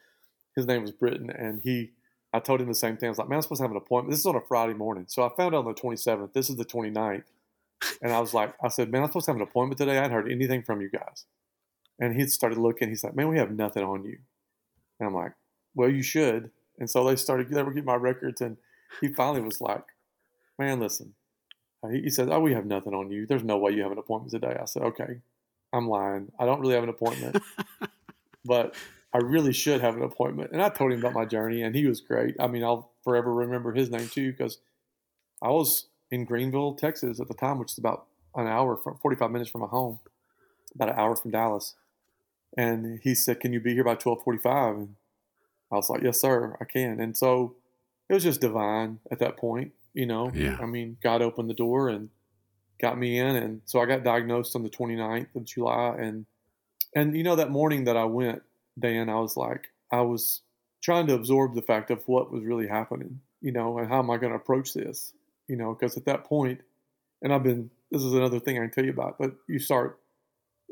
[0.56, 1.92] his name was Britton, and he
[2.32, 3.08] I told him the same thing.
[3.08, 4.10] I was like, man, I'm supposed to have an appointment.
[4.10, 5.04] This is on a Friday morning.
[5.08, 6.32] So I found out on the 27th.
[6.32, 7.24] This is the 29th.
[8.00, 9.92] And I was like, I said, man, I'm supposed to have an appointment today.
[9.92, 11.26] I hadn't heard anything from you guys.
[12.00, 12.88] And he started looking.
[12.88, 14.18] He's like, man, we have nothing on you.
[14.98, 15.32] And I'm like,
[15.74, 16.50] well, you should.
[16.78, 18.40] And so they started, they were getting my records.
[18.40, 18.56] And
[19.00, 19.84] he finally was like,
[20.58, 21.14] man, listen.
[21.84, 23.26] Uh, he said, oh, we have nothing on you.
[23.26, 24.56] There's no way you have an appointment today.
[24.60, 25.20] I said, okay,
[25.72, 26.30] I'm lying.
[26.38, 27.42] I don't really have an appointment,
[28.44, 28.74] but
[29.14, 30.52] I really should have an appointment.
[30.52, 32.34] And I told him about my journey, and he was great.
[32.40, 34.58] I mean, I'll forever remember his name too because
[35.42, 39.30] I was in Greenville, Texas at the time, which is about an hour from 45
[39.30, 39.98] minutes from my home,
[40.74, 41.74] about an hour from Dallas.
[42.56, 44.96] And he said, "Can you be here by 12:45?" And
[45.70, 47.56] I was like, "Yes, sir, I can." And so
[48.08, 49.72] it was just divine at that point.
[49.94, 50.56] You know, yeah.
[50.60, 52.10] I mean, God opened the door and
[52.80, 56.26] got me in, and so I got diagnosed on the 29th of July, and
[56.94, 58.42] and you know that morning that I went,
[58.78, 60.42] Dan, I was like, I was
[60.82, 64.10] trying to absorb the fact of what was really happening, you know, and how am
[64.10, 65.12] I going to approach this,
[65.48, 66.60] you know, because at that point,
[67.22, 69.98] and I've been, this is another thing I can tell you about, but you start,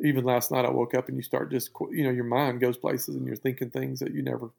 [0.03, 2.77] even last night I woke up and you start just, you know, your mind goes
[2.77, 4.51] places and you're thinking things that you never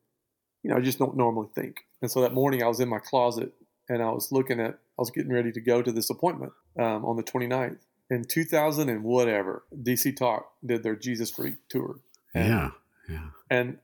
[0.63, 1.85] you know, just don't normally think.
[2.01, 3.53] And so that morning I was in my closet
[3.89, 7.05] and I was looking at, I was getting ready to go to this appointment um,
[7.05, 7.79] on the 29th.
[8.09, 11.99] In 2000 and whatever, DC Talk did their Jesus Freak tour.
[12.35, 12.71] Yeah,
[13.11, 13.27] yeah.
[13.49, 13.77] And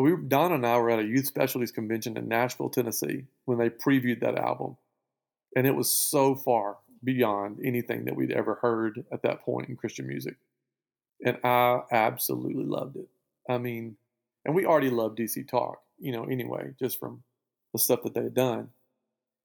[0.00, 3.70] we, Donna and I were at a youth specialties convention in Nashville, Tennessee, when they
[3.70, 4.76] previewed that album,
[5.56, 9.76] and it was so far beyond anything that we'd ever heard at that point in
[9.76, 10.36] Christian music,
[11.24, 13.08] and I absolutely loved it.
[13.48, 13.96] I mean,
[14.44, 17.22] and we already loved DC Talk, you know, anyway, just from
[17.72, 18.68] the stuff that they had done,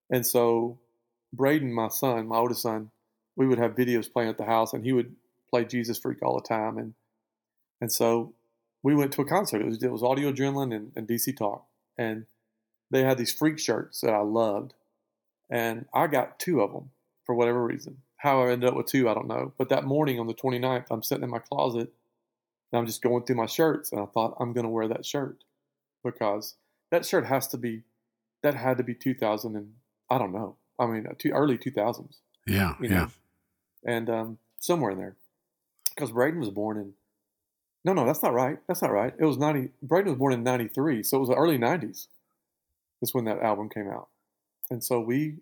[0.09, 0.79] and so
[1.33, 2.91] Braden, my son, my oldest son,
[3.35, 5.15] we would have videos playing at the house, and he would
[5.49, 6.93] play Jesus Freak all the time, and
[7.81, 8.33] and so
[8.83, 9.61] we went to a concert.
[9.61, 11.65] It was, it was Audio Adrenaline and, and DC Talk,
[11.97, 12.25] and
[12.91, 14.73] they had these freak shirts that I loved,
[15.49, 16.91] and I got two of them
[17.25, 17.97] for whatever reason.
[18.17, 19.53] How I ended up with two, I don't know.
[19.57, 21.91] But that morning on the 29th, I'm sitting in my closet
[22.71, 25.05] and I'm just going through my shirts, and I thought I'm going to wear that
[25.05, 25.43] shirt
[26.03, 26.55] because
[26.91, 27.83] that shirt has to be
[28.41, 29.73] that had to be 2000 and
[30.09, 30.57] I don't know.
[30.77, 32.17] I mean, two, early 2000s.
[32.45, 32.89] Yeah, yeah.
[32.89, 33.07] Know?
[33.85, 35.15] And um, somewhere in there,
[35.95, 36.93] because Braden was born in
[37.85, 38.57] no, no, that's not right.
[38.67, 39.13] That's not right.
[39.17, 39.69] It was 90.
[39.81, 42.07] Braden was born in 93, so it was the early 90s.
[43.01, 44.07] That's when that album came out.
[44.69, 45.35] And so we,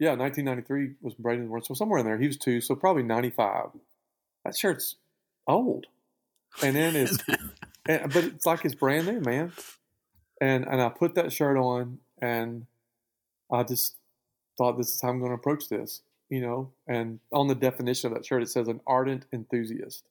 [0.00, 1.62] yeah, 1993 was Braden born.
[1.62, 3.68] So somewhere in there, he was two, so probably 95.
[4.44, 4.96] That shirt's
[5.46, 5.86] old.
[6.62, 7.18] And then it's,
[7.88, 9.52] and, but it's like it's brand new, man.
[10.40, 12.66] And, and I put that shirt on and
[13.52, 13.94] I just
[14.58, 16.72] thought this is how I'm going to approach this, you know.
[16.88, 20.04] And on the definition of that shirt, it says an ardent enthusiast.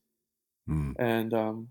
[0.69, 0.95] Mm.
[0.97, 1.67] And um,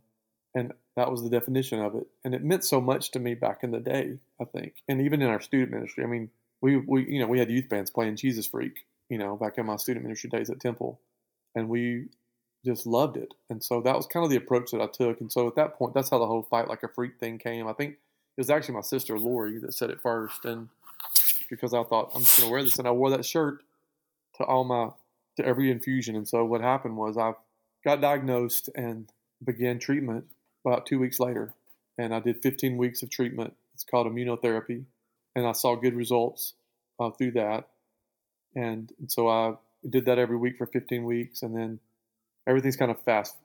[0.54, 2.06] and that was the definition of it.
[2.24, 5.22] And it meant so much to me back in the day, I think, and even
[5.22, 6.04] in our student ministry.
[6.04, 9.36] I mean, we we you know we had youth bands playing Jesus Freak, you know,
[9.36, 11.00] back in my student ministry days at Temple,
[11.54, 12.06] and we
[12.64, 13.34] just loved it.
[13.50, 15.20] And so that was kind of the approach that I took.
[15.20, 17.66] And so at that point, that's how the whole fight like a freak thing came.
[17.66, 20.68] I think it was actually my sister Lori that said it first, and
[21.50, 23.62] because I thought I'm just going to wear this, and I wore that shirt
[24.36, 24.90] to all my
[25.36, 26.16] to every infusion.
[26.16, 27.32] And so what happened was I
[27.84, 29.10] got diagnosed and
[29.42, 30.24] began treatment
[30.64, 31.54] about two weeks later.
[31.98, 33.54] And I did 15 weeks of treatment.
[33.74, 34.84] It's called immunotherapy.
[35.34, 36.54] And I saw good results
[37.00, 37.68] uh, through that.
[38.54, 39.54] And, and so I
[39.88, 41.42] did that every week for 15 weeks.
[41.42, 41.80] And then
[42.46, 43.36] everything's kind of fast,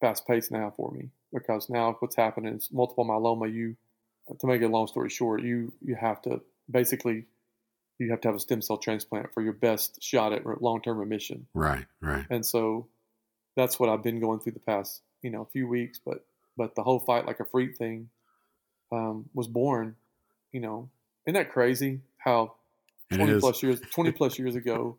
[0.00, 3.52] fast paced now for me because now what's happening is multiple myeloma.
[3.52, 3.76] You,
[4.38, 7.26] to make a long story short, you, you have to basically
[7.98, 10.98] you have to have a stem cell transplant for your best shot at long term
[10.98, 11.46] remission.
[11.54, 12.26] Right, right.
[12.28, 12.88] And so
[13.56, 16.00] that's what I've been going through the past, you know, few weeks.
[16.04, 16.24] But
[16.56, 18.08] but the whole fight like a freak thing
[18.92, 19.96] um, was born,
[20.52, 20.88] you know.
[21.26, 22.00] Isn't that crazy?
[22.18, 22.54] How
[23.12, 24.96] twenty plus years twenty plus years ago,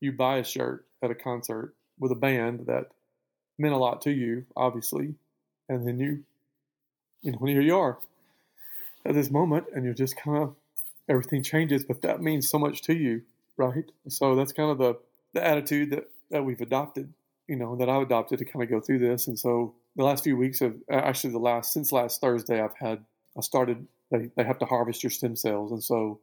[0.00, 2.86] you buy a shirt at a concert with a band that
[3.58, 5.14] meant a lot to you, obviously,
[5.68, 6.24] and then you,
[7.22, 7.98] you know, here you are
[9.04, 10.54] at this moment, and you're just kind of
[11.08, 13.22] everything changes, but that means so much to you,
[13.56, 13.84] right?
[14.08, 14.98] So that's kind of the
[15.34, 17.12] the attitude that that we've adopted
[17.48, 19.26] you know, that I've adopted to kind of go through this.
[19.26, 23.04] And so the last few weeks of actually the last since last Thursday, I've had
[23.36, 23.86] I started.
[24.10, 26.20] They they have to harvest your stem cells, and so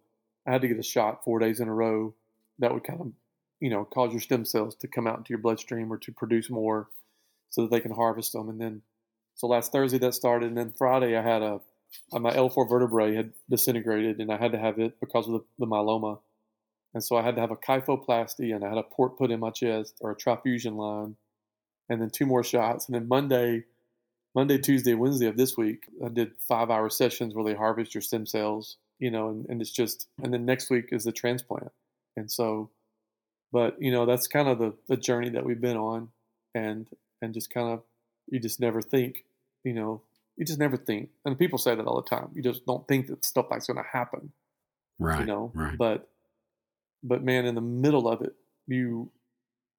[0.48, 2.14] I had to get a shot four days in a row.
[2.60, 3.12] That would kind of
[3.60, 6.50] you know cause your stem cells to come out into your bloodstream or to produce
[6.50, 6.88] more,
[7.50, 8.50] so that they can harvest them.
[8.50, 8.82] And then
[9.36, 11.62] so last Thursday that started, and then Friday I had a
[12.12, 15.68] my L4 vertebrae had disintegrated, and I had to have it because of the, the
[15.68, 16.20] myeloma.
[16.96, 19.42] And so I had to have a kyphoplasty and I had a port put in
[19.42, 21.18] my chest or a transfusion line
[21.90, 22.88] and then two more shots.
[22.88, 23.66] And then Monday,
[24.34, 28.02] Monday, Tuesday, Wednesday of this week, I did five hour sessions where they harvest your
[28.02, 31.72] stem cells, you know, and, and it's just, and then next week is the transplant.
[32.16, 32.70] And so,
[33.52, 36.10] but, you know, that's kind of the, the journey that we've been on
[36.54, 36.88] and,
[37.22, 37.84] and just kind of,
[38.28, 39.26] you just never think,
[39.66, 40.02] you know,
[40.38, 41.10] you just never think.
[41.26, 42.30] And people say that all the time.
[42.34, 44.32] You just don't think that stuff like's going to happen.
[44.98, 45.20] Right.
[45.20, 45.78] You know, right.
[45.78, 46.10] but
[47.06, 48.34] but man, in the middle of it,
[48.68, 49.12] you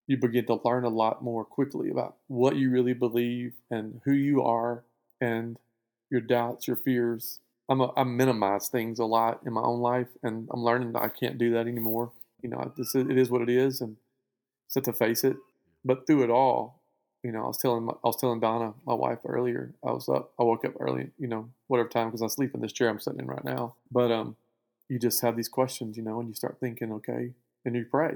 [0.07, 4.12] you begin to learn a lot more quickly about what you really believe and who
[4.12, 4.85] you are
[5.21, 5.59] and
[6.11, 7.41] your doubts, your fears.
[7.69, 11.03] I'm a, I minimize things a lot in my own life, and I'm learning that
[11.03, 12.12] I can't do that anymore.
[12.41, 13.97] You know, this is, it is what it is, and
[14.73, 15.37] just to face it.
[15.85, 16.81] But through it all,
[17.25, 19.75] you know, I was telling I was telling Donna, my wife, earlier.
[19.85, 22.61] I was up, I woke up early, you know, whatever time because I sleep in
[22.61, 23.75] this chair I'm sitting in right now.
[23.91, 24.37] But um,
[24.88, 27.33] you just have these questions, you know, and you start thinking, okay,
[27.64, 28.14] and you pray,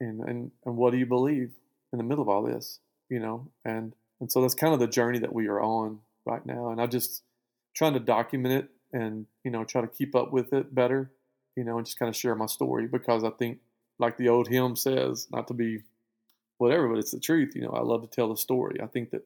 [0.00, 1.50] and and and what do you believe
[1.92, 4.86] in the middle of all this, you know, and and so that's kind of the
[4.86, 7.22] journey that we are on right now, and I'm just
[7.74, 11.10] trying to document it and you know try to keep up with it better,
[11.56, 13.58] you know, and just kind of share my story because I think,
[13.98, 15.80] like the old hymn says, not to be
[16.58, 17.70] whatever, but it's the truth, you know.
[17.70, 18.80] I love to tell the story.
[18.82, 19.22] I think that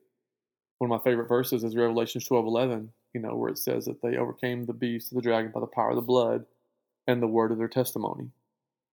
[0.79, 4.03] one of my favorite verses is Revelation 12, 11, you know, where it says that
[4.03, 6.44] they overcame the beast, of the dragon by the power of the blood
[7.07, 8.31] and the word of their testimony.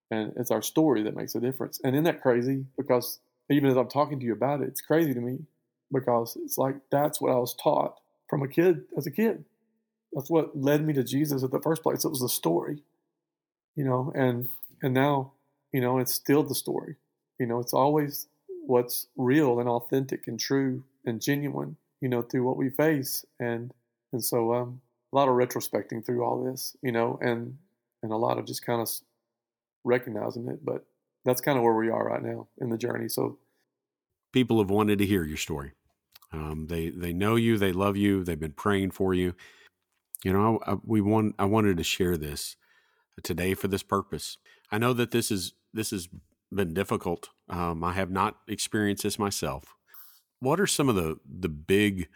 [0.10, 1.80] And it's our story that makes a difference.
[1.84, 2.66] And isn't that crazy?
[2.78, 3.20] Because
[3.50, 5.40] even as I'm talking to you about it, it's crazy to me
[5.92, 9.46] because it's like that's what I was taught from a kid as a kid.
[10.14, 12.04] That's what led me to Jesus at the first place.
[12.04, 12.84] It was the story,
[13.76, 14.50] you know, and
[14.82, 15.34] and now,
[15.72, 16.96] you know, it's still the story.
[17.40, 18.28] You know, it's always
[18.66, 23.26] what's real and authentic and true and genuine, you know, through what we face.
[23.40, 23.74] And
[24.12, 27.58] and so um, a lot of retrospecting through all this, you know, and
[28.04, 28.90] and a lot of just kind of
[29.84, 30.64] recognizing it.
[30.64, 30.86] But
[31.26, 33.08] that's kind of where we are right now in the journey.
[33.10, 33.38] So
[34.32, 35.74] people have wanted to hear your story.
[36.34, 39.36] Um, they they know you, they love you, they've been praying for you.
[40.24, 42.56] You know, I, I, we want I wanted to share this
[43.24, 44.38] today for this purpose.
[44.72, 46.08] I know that this is this has
[46.54, 47.30] been difficult.
[47.50, 49.76] Um, I have not experienced this myself.
[50.40, 52.08] What are some of the the big,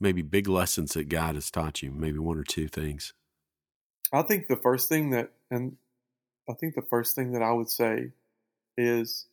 [0.00, 1.90] maybe big lessons that God has taught you?
[1.90, 3.12] Maybe one or two things.
[4.12, 5.76] I think the first thing that, and
[6.48, 8.12] I think the first thing that I would say
[8.76, 9.26] is,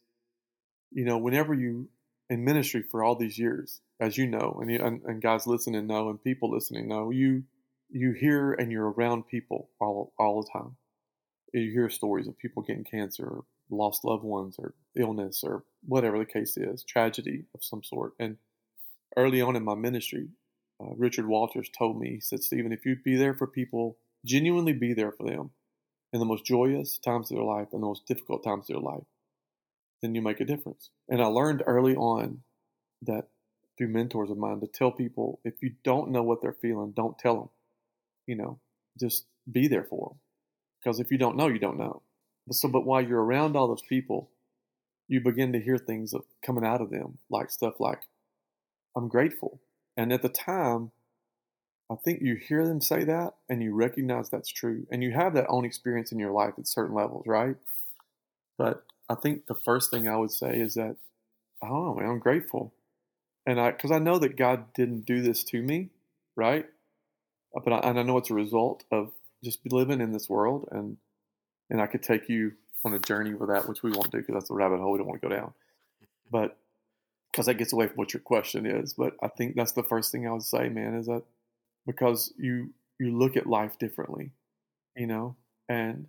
[0.92, 1.90] you know, whenever you
[2.30, 5.88] in ministry for all these years, as you know, and, you, and, and guys listening
[5.88, 7.44] know, and people listening know, you
[7.90, 10.76] you hear and you're around people all all the time.
[11.54, 16.18] You hear stories of people getting cancer, or lost loved ones, or illness, or whatever
[16.18, 18.14] the case is, tragedy of some sort.
[18.20, 18.38] And
[19.16, 20.30] early on in my ministry,
[20.82, 24.74] uh, Richard Walters told me, he said, Stephen, if you'd be there for people, genuinely
[24.74, 25.52] be there for them
[26.12, 28.80] in the most joyous times of their life and the most difficult times of their
[28.80, 29.04] life,
[30.02, 30.90] then you make a difference.
[31.10, 32.44] And I learned early on
[33.02, 33.28] that
[33.78, 37.18] through mentors of mine to tell people if you don't know what they're feeling, don't
[37.18, 37.50] tell them.
[38.28, 38.60] You know,
[39.00, 40.20] just be there for them.
[40.82, 42.02] Because if you don't know, you don't know.
[42.46, 44.30] But so, but while you're around all those people,
[45.08, 46.14] you begin to hear things
[46.46, 48.02] coming out of them, like stuff like,
[48.96, 49.62] "I'm grateful,"
[49.98, 50.92] and at the time,
[51.92, 55.34] I think you hear them say that, and you recognize that's true, and you have
[55.34, 57.56] that own experience in your life at certain levels, right?
[58.58, 60.96] But I think the first thing I would say is that,
[61.62, 62.74] oh man, I'm grateful,
[63.46, 65.90] and I because I know that God didn't do this to me,
[66.36, 66.66] right?
[67.56, 69.12] Uh, but I, and I know it's a result of
[69.44, 70.98] just living in this world, and
[71.70, 72.54] and I could take you
[72.86, 74.98] on a journey with that, which we won't do because that's a rabbit hole we
[74.98, 75.54] don't want to go down.
[76.32, 76.58] But
[77.32, 80.12] because that gets away from what your question is, but I think that's the first
[80.12, 81.24] thing I would say, man, is that
[81.86, 84.32] because you you look at life differently,
[84.96, 85.36] you know,
[85.68, 86.08] and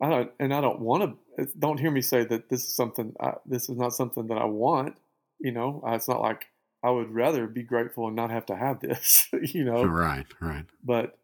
[0.00, 1.48] I don't, and I don't want to.
[1.58, 3.14] Don't hear me say that this is something.
[3.20, 4.96] I, this is not something that I want.
[5.40, 6.46] You know, uh, it's not like
[6.82, 9.28] I would rather be grateful and not have to have this.
[9.42, 10.66] you know, right, right.
[10.84, 11.18] But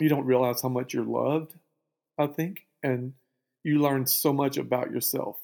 [0.00, 1.54] you don't realize how much you're loved.
[2.18, 3.12] I think, and
[3.62, 5.36] you learn so much about yourself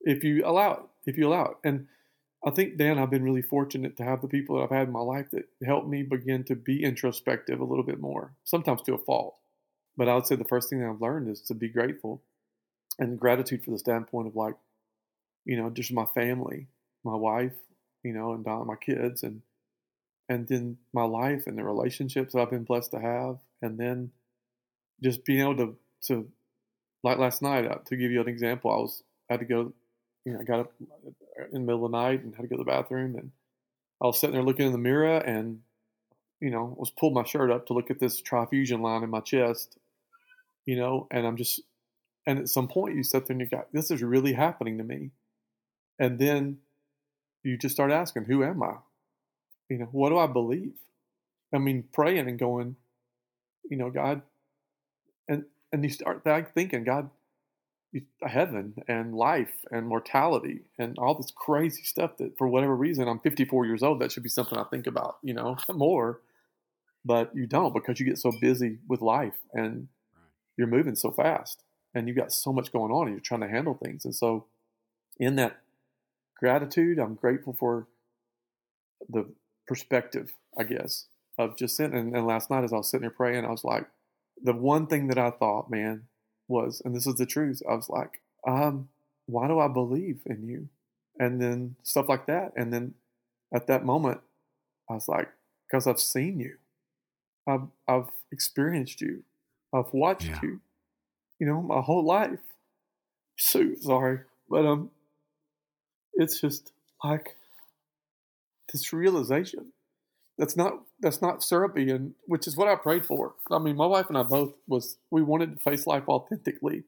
[0.00, 0.80] if you allow it.
[1.06, 1.86] If you allow it, and
[2.44, 4.92] I think Dan, I've been really fortunate to have the people that I've had in
[4.92, 8.34] my life that helped me begin to be introspective a little bit more.
[8.44, 9.36] Sometimes to a fault,
[9.96, 12.22] but I would say the first thing that I've learned is to be grateful
[12.98, 14.54] and gratitude for the standpoint of like,
[15.44, 16.68] you know, just my family,
[17.04, 17.54] my wife,
[18.02, 19.42] you know, and my kids, and
[20.28, 24.12] and then my life and the relationships that I've been blessed to have, and then
[25.02, 26.28] just being able to to
[27.02, 29.72] like last night uh, to give you an example, I was I had to go,
[30.24, 32.48] you know, I got up uh, in the middle of the night and had to
[32.48, 33.30] go to the bathroom, and
[34.02, 35.60] I was sitting there looking in the mirror and
[36.40, 39.18] you know, was pulled my shirt up to look at this trifusion line in my
[39.18, 39.76] chest
[40.68, 41.62] you know, and I'm just,
[42.26, 44.84] and at some point you sit there and you go, this is really happening to
[44.84, 45.12] me.
[45.98, 46.58] And then
[47.42, 48.74] you just start asking, who am I?
[49.70, 50.74] You know, what do I believe?
[51.54, 52.76] I mean, praying and going,
[53.70, 54.20] you know, God,
[55.26, 56.22] and, and you start
[56.54, 57.08] thinking, God,
[58.22, 63.18] heaven and life and mortality and all this crazy stuff that for whatever reason I'm
[63.20, 66.20] 54 years old that should be something I think about you know more
[67.02, 69.88] but you don't because you get so busy with life and
[70.58, 71.62] you're moving so fast
[71.94, 74.04] and you've got so much going on and you're trying to handle things.
[74.04, 74.46] And so,
[75.18, 75.58] in that
[76.38, 77.88] gratitude, I'm grateful for
[79.08, 79.26] the
[79.66, 81.06] perspective, I guess,
[81.38, 81.96] of just sitting.
[81.96, 83.86] And, and last night, as I was sitting there praying, I was like,
[84.42, 86.04] the one thing that I thought, man,
[86.48, 88.88] was, and this is the truth, I was like, um,
[89.26, 90.68] why do I believe in you?
[91.18, 92.52] And then stuff like that.
[92.56, 92.94] And then
[93.54, 94.20] at that moment,
[94.90, 95.28] I was like,
[95.66, 96.56] because I've seen you,
[97.46, 99.22] I've, I've experienced you,
[99.74, 100.40] I've watched yeah.
[100.42, 100.60] you,
[101.38, 102.40] you know, my whole life.
[103.36, 104.90] So sorry, but um,
[106.14, 106.72] it's just
[107.04, 107.36] like
[108.72, 109.72] this realization
[110.38, 113.34] that's not that's not syrupy, and which is what I prayed for.
[113.50, 116.84] I mean, my wife and I both was we wanted to face life authentically,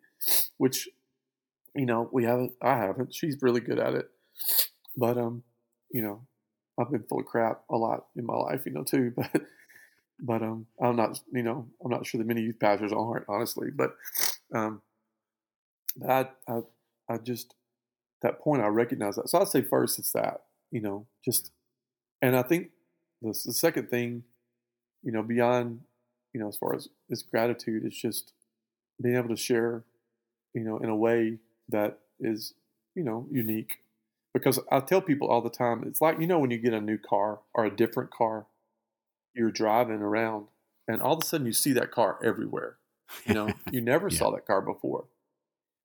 [0.56, 0.88] which
[1.74, 2.52] you know we haven't.
[2.62, 3.14] I haven't.
[3.14, 4.10] She's really good at it,
[4.96, 5.42] but um,
[5.90, 6.26] you know,
[6.78, 9.12] I've been full of crap a lot in my life, you know, too.
[9.32, 9.42] But
[10.22, 13.68] but um, I'm not, you know, I'm not sure that many youth pastors aren't, honestly.
[13.74, 13.96] But
[14.54, 14.82] um,
[16.06, 16.60] I, I,
[17.08, 17.54] I just
[18.22, 19.28] that point I recognize that.
[19.30, 21.50] So I'd say first it's that, you know, just,
[22.20, 22.68] and I think
[23.22, 24.24] the, the second thing,
[25.02, 25.80] you know, beyond,
[26.32, 28.32] you know, as far as is gratitude, is just
[29.02, 29.84] being able to share,
[30.54, 32.54] you know, in a way that is,
[32.94, 33.78] you know, unique.
[34.32, 36.80] Because I tell people all the time, it's like, you know, when you get a
[36.80, 38.46] new car or a different car,
[39.34, 40.46] you're driving around
[40.90, 42.76] and all of a sudden you see that car everywhere.
[43.24, 44.18] You know, you never yeah.
[44.18, 45.04] saw that car before.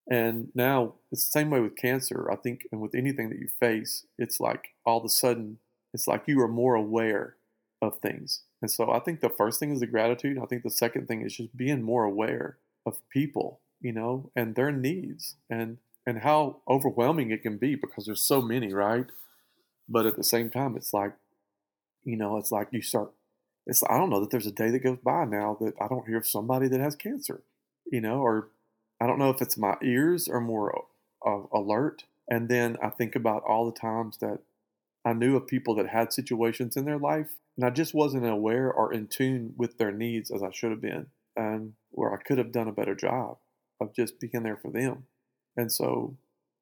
[0.10, 3.50] And now it's the same way with cancer, I think, and with anything that you
[3.60, 5.58] face, it's like all of a sudden,
[5.96, 7.38] it's like you are more aware
[7.82, 8.42] of things.
[8.62, 10.38] And so I think the first thing is the gratitude.
[10.38, 14.56] I think the second thing is just being more aware of people, you know, and
[14.56, 19.08] their needs and and how overwhelming it can be because there's so many, right?
[19.88, 21.14] But at the same time, it's like,
[22.04, 23.12] you know, it's like you start
[23.66, 26.06] it's I don't know that there's a day that goes by now that I don't
[26.06, 27.42] hear of somebody that has cancer,
[27.90, 28.50] you know, or
[29.02, 30.86] I don't know if it's my ears are more
[31.26, 32.04] uh, alert.
[32.30, 34.40] And then I think about all the times that
[35.06, 38.72] I knew of people that had situations in their life and I just wasn't aware
[38.72, 42.38] or in tune with their needs as I should have been, and where I could
[42.38, 43.38] have done a better job
[43.80, 45.06] of just being there for them.
[45.56, 46.18] And so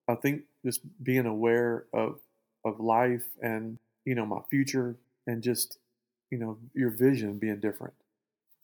[0.07, 2.19] I think just being aware of
[2.65, 4.95] of life and you know my future
[5.27, 5.77] and just
[6.31, 7.93] you know your vision being different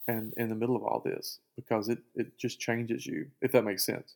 [0.08, 3.66] and in the middle of all this because it it just changes you if that
[3.66, 4.16] makes sense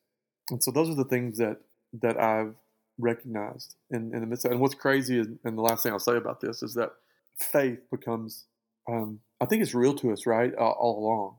[0.49, 1.57] and so those are the things that
[1.93, 2.55] that i've
[2.99, 5.99] recognized in, in the midst of and what's crazy is, and the last thing i'll
[5.99, 6.91] say about this is that
[7.37, 8.45] faith becomes
[8.87, 11.35] um, i think it's real to us right all, all along.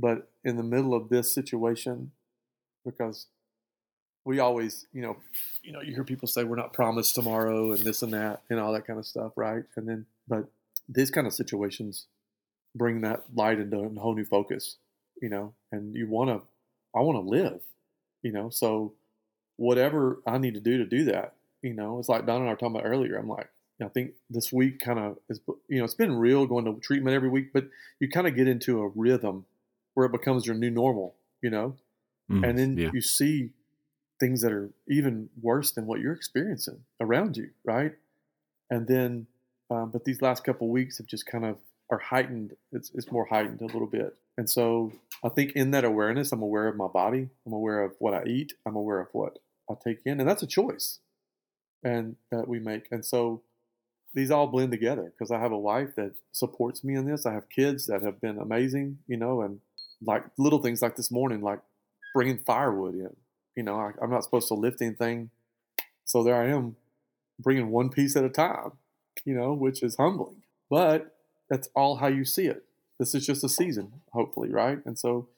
[0.00, 2.12] But in the middle of this situation
[2.84, 3.26] because
[4.24, 5.16] we always you know
[5.62, 8.60] you know you hear people say we're not promised tomorrow and this and that and
[8.60, 9.64] all that kind of stuff right?
[9.76, 10.44] And then but
[10.88, 12.06] these kind of situations
[12.74, 14.76] bring that light into a whole new focus,
[15.20, 16.46] you know, and you want to,
[16.96, 17.60] I want to live,
[18.22, 18.94] you know, so
[19.58, 22.52] whatever I need to do to do that, you know, it's like Don and I
[22.52, 23.16] were talking about earlier.
[23.16, 23.50] I'm like,
[23.82, 27.14] I think this week kind of is, you know, it's been real going to treatment
[27.14, 27.68] every week, but
[28.00, 29.44] you kind of get into a rhythm
[29.94, 31.76] where it becomes your new normal, you know,
[32.30, 32.90] mm, and then yeah.
[32.92, 33.50] you see
[34.18, 37.92] things that are even worse than what you're experiencing around you, right?
[38.70, 39.26] And then
[39.70, 41.58] um, but these last couple weeks have just kind of
[41.90, 42.54] are heightened.
[42.72, 44.16] It's, it's more heightened a little bit.
[44.36, 44.92] And so
[45.24, 47.28] I think in that awareness, I'm aware of my body.
[47.46, 48.54] I'm aware of what I eat.
[48.66, 49.38] I'm aware of what
[49.70, 50.20] I take in.
[50.20, 50.98] And that's a choice
[51.82, 52.88] and that we make.
[52.90, 53.42] And so
[54.14, 57.26] these all blend together because I have a wife that supports me in this.
[57.26, 59.60] I have kids that have been amazing, you know, and
[60.04, 61.60] like little things like this morning, like
[62.14, 63.14] bringing firewood in.
[63.54, 65.30] You know, I, I'm not supposed to lift anything.
[66.04, 66.76] So there I am
[67.38, 68.72] bringing one piece at a time
[69.24, 70.42] you know, which is humbling.
[70.70, 71.16] But
[71.48, 72.64] that's all how you see it.
[72.98, 74.78] This is just a season, hopefully, right?
[74.84, 75.28] And so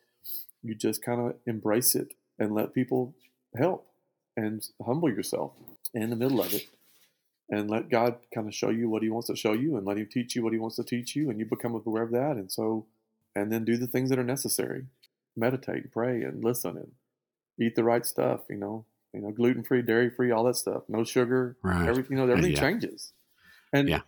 [0.63, 3.15] you just kind of embrace it and let people
[3.57, 3.87] help
[4.41, 5.53] and humble yourself
[5.93, 6.67] in the middle of it
[7.51, 9.99] and let God kind of show you what He wants to show you and let
[9.99, 12.37] Him teach you what He wants to teach you, and you become aware of that.
[12.37, 12.87] And so,
[13.35, 14.87] and then do the things that are necessary
[15.37, 16.93] meditate, pray, and listen, and
[17.59, 20.83] eat the right stuff, you know, you know, gluten free, dairy free, all that stuff,
[20.89, 21.89] no sugar, right.
[21.89, 22.61] everything, you know, everything yeah.
[22.61, 23.13] changes.
[23.73, 24.01] And yeah.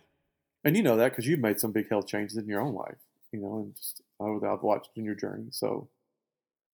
[0.63, 2.97] and you know that because you've made some big health changes in your own life,
[3.31, 5.47] you know, and just uh, I've watched in your journey.
[5.51, 5.87] So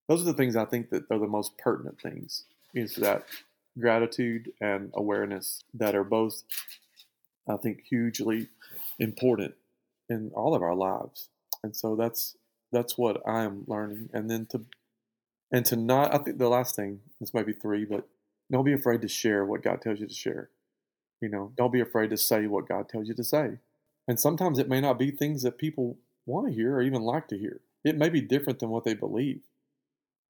[0.08, 2.44] those are the things I think that are the most pertinent things
[2.74, 3.24] is that
[3.78, 6.42] gratitude and awareness that are both,
[7.48, 8.48] I think, hugely
[8.98, 9.54] important
[10.08, 11.28] in all of our lives.
[11.62, 12.36] And so that's
[12.72, 14.10] that's what I'm learning.
[14.12, 14.64] And then to
[15.52, 18.06] and to not I think the last thing, this might be three, but
[18.50, 20.50] don't be afraid to share what God tells you to share.
[21.20, 23.58] You know, don't be afraid to say what God tells you to say.
[24.08, 27.28] And sometimes it may not be things that people want to hear or even like
[27.28, 27.60] to hear.
[27.84, 29.42] It may be different than what they believe.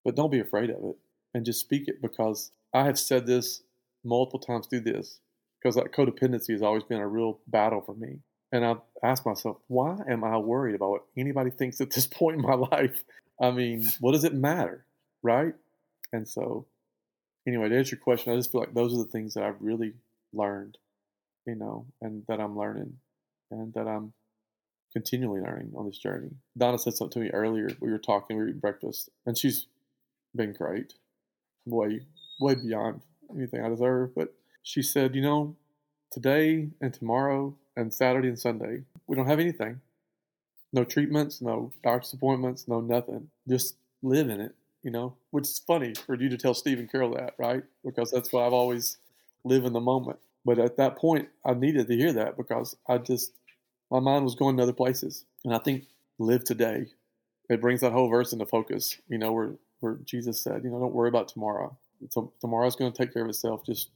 [0.05, 0.97] But don't be afraid of it
[1.33, 3.63] and just speak it because I have said this
[4.05, 5.21] multiple times through this
[5.61, 8.19] because that codependency has always been a real battle for me.
[8.53, 12.37] And I've asked myself, why am I worried about what anybody thinks at this point
[12.37, 13.05] in my life?
[13.41, 14.85] I mean, what does it matter?
[15.23, 15.55] Right?
[16.13, 16.67] And so,
[17.47, 19.61] anyway, to answer your question, I just feel like those are the things that I've
[19.61, 19.95] really
[20.33, 20.79] learned,
[21.47, 22.95] you know, and that I'm learning
[23.51, 24.13] and that I'm
[24.93, 26.31] continually learning on this journey.
[26.59, 27.71] Donna said something to me earlier.
[27.81, 29.67] We were talking, we were eating breakfast, and she's
[30.35, 30.95] been great,
[31.67, 32.01] way,
[32.41, 33.03] way beyond
[33.35, 34.15] anything I deserve.
[34.15, 35.57] But she said, you know,
[36.11, 39.81] today and tomorrow and Saturday and Sunday, we don't have anything.
[40.73, 43.29] No treatments, no doctor's appointments, no nothing.
[43.49, 47.15] Just live in it, you know, which is funny for you to tell Stephen Carroll
[47.15, 47.63] that, right?
[47.85, 48.99] Because that's what I've always
[49.45, 50.19] live in the moment.
[50.45, 53.33] But at that point, I needed to hear that because I just,
[53.91, 55.25] my mind was going to other places.
[55.45, 55.85] And I think
[56.19, 56.87] live today.
[57.49, 60.79] It brings that whole verse into focus, you know, where, where Jesus said, you know,
[60.79, 61.77] don't worry about tomorrow.
[62.09, 63.65] So tomorrow's going to take care of itself.
[63.65, 63.91] Just,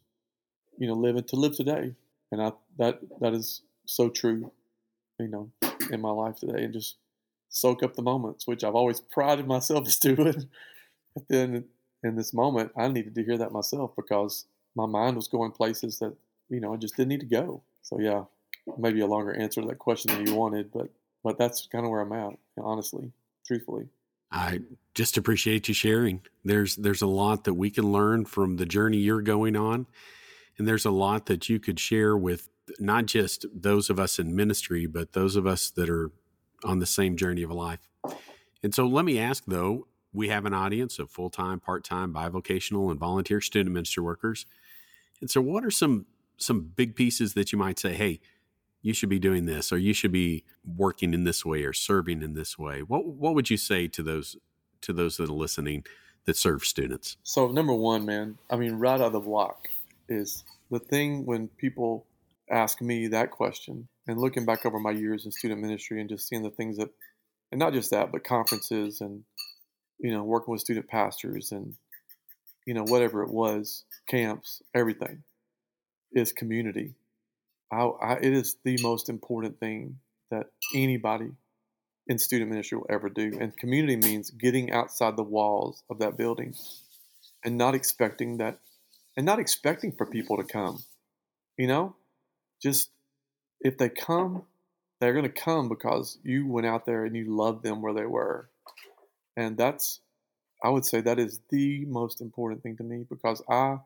[0.79, 1.95] you know, live it to live today.
[2.31, 4.51] And I, that, that is so true,
[5.19, 5.51] you know,
[5.91, 6.97] in my life today and just
[7.49, 10.49] soak up the moments, which I've always prided myself as doing.
[11.15, 11.65] but then
[12.03, 15.99] in this moment, I needed to hear that myself because my mind was going places
[16.01, 16.15] that,
[16.51, 17.63] you know, I just didn't need to go.
[17.83, 18.25] So yeah,
[18.79, 20.89] maybe a longer answer to that question than you wanted, but
[21.23, 23.11] but that's kind of where I'm at, honestly,
[23.47, 23.89] truthfully.
[24.31, 24.61] I
[24.95, 26.23] just appreciate you sharing.
[26.45, 29.87] There's there's a lot that we can learn from the journey you're going on,
[30.59, 32.49] and there's a lot that you could share with
[32.79, 36.11] not just those of us in ministry, but those of us that are
[36.65, 37.89] on the same journey of life.
[38.63, 42.99] And so let me ask though, we have an audience of full-time, part-time, bivocational and
[42.99, 44.47] volunteer student minister workers.
[45.21, 46.07] And so what are some
[46.37, 48.21] some big pieces that you might say, hey,
[48.85, 50.45] you should be doing this or you should be
[50.77, 52.83] working in this way or serving in this way.
[52.83, 54.37] What what would you say to those
[54.83, 55.85] to those that are listening
[56.27, 57.17] that serve students?
[57.23, 59.69] So number one man i mean right out of the block
[60.09, 62.07] is the thing when people
[62.51, 66.29] ask me that question and looking back over my years in student ministry and just
[66.29, 66.91] seeing the things that
[67.51, 69.25] and not just that but conferences and
[69.99, 71.75] you know working with student pastors and
[72.67, 75.23] you know whatever it was camps everything
[76.13, 76.95] is community
[77.75, 79.99] I, I, it is the most important thing
[80.31, 81.33] that anybody
[82.07, 83.37] in student ministry will ever do.
[83.41, 86.55] And community means getting outside the walls of that building
[87.45, 88.59] and not expecting that,
[89.17, 90.83] and not expecting for people to come.
[91.57, 91.97] You know,
[92.63, 92.91] just
[93.61, 94.45] if they come,
[95.01, 98.07] they're going to come because you went out there and you loved them where they
[98.07, 98.49] were.
[99.37, 100.01] And that's,
[100.63, 103.79] I would say, that is the most important thing to me because I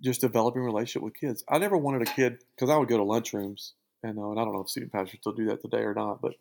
[0.00, 1.44] just developing relationship with kids.
[1.48, 3.72] I never wanted a kid because I would go to lunchrooms
[4.02, 6.20] and, uh, and I don't know if student pastors still do that today or not,
[6.20, 6.34] but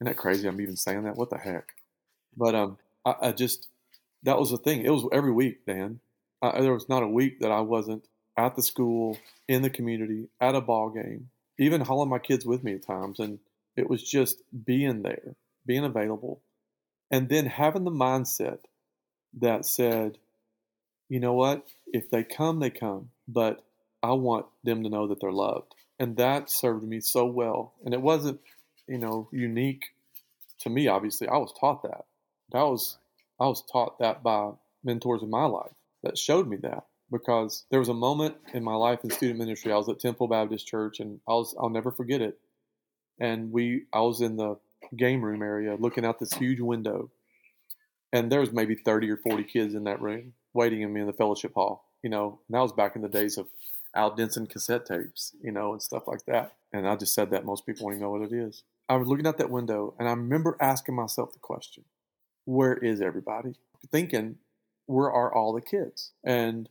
[0.00, 0.48] isn't that crazy?
[0.48, 1.16] I'm even saying that.
[1.16, 1.68] What the heck?
[2.36, 3.68] But um, I, I just
[4.24, 4.84] that was the thing.
[4.84, 6.00] It was every week, Dan.
[6.42, 8.04] I, there was not a week that I wasn't
[8.36, 12.64] at the school, in the community, at a ball game, even hauling my kids with
[12.64, 13.38] me at times, and
[13.76, 15.36] it was just being there,
[15.66, 16.40] being available,
[17.10, 18.58] and then having the mindset
[19.40, 20.18] that said,
[21.14, 21.64] you know what?
[21.86, 23.10] If they come, they come.
[23.28, 23.64] But
[24.02, 25.72] I want them to know that they're loved.
[26.00, 27.72] And that served me so well.
[27.84, 28.40] And it wasn't,
[28.88, 29.84] you know, unique
[30.62, 31.28] to me, obviously.
[31.28, 32.06] I was taught that.
[32.50, 32.98] That was
[33.40, 35.70] I was taught that by mentors in my life
[36.02, 36.82] that showed me that.
[37.12, 40.26] Because there was a moment in my life in student ministry, I was at Temple
[40.26, 42.40] Baptist Church and I was I'll never forget it.
[43.20, 44.56] And we I was in the
[44.96, 47.12] game room area looking out this huge window.
[48.12, 51.06] And there was maybe 30 or 40 kids in that room waiting on me in
[51.06, 51.84] the fellowship hall.
[52.02, 53.48] You know, and that was back in the days of
[53.94, 56.54] Al Denson cassette tapes, you know, and stuff like that.
[56.72, 58.62] And I just said that most people don't even know what it is.
[58.88, 61.84] I was looking out that window and I remember asking myself the question,
[62.44, 63.54] where is everybody?
[63.90, 64.36] Thinking,
[64.86, 66.12] where are all the kids?
[66.22, 66.68] And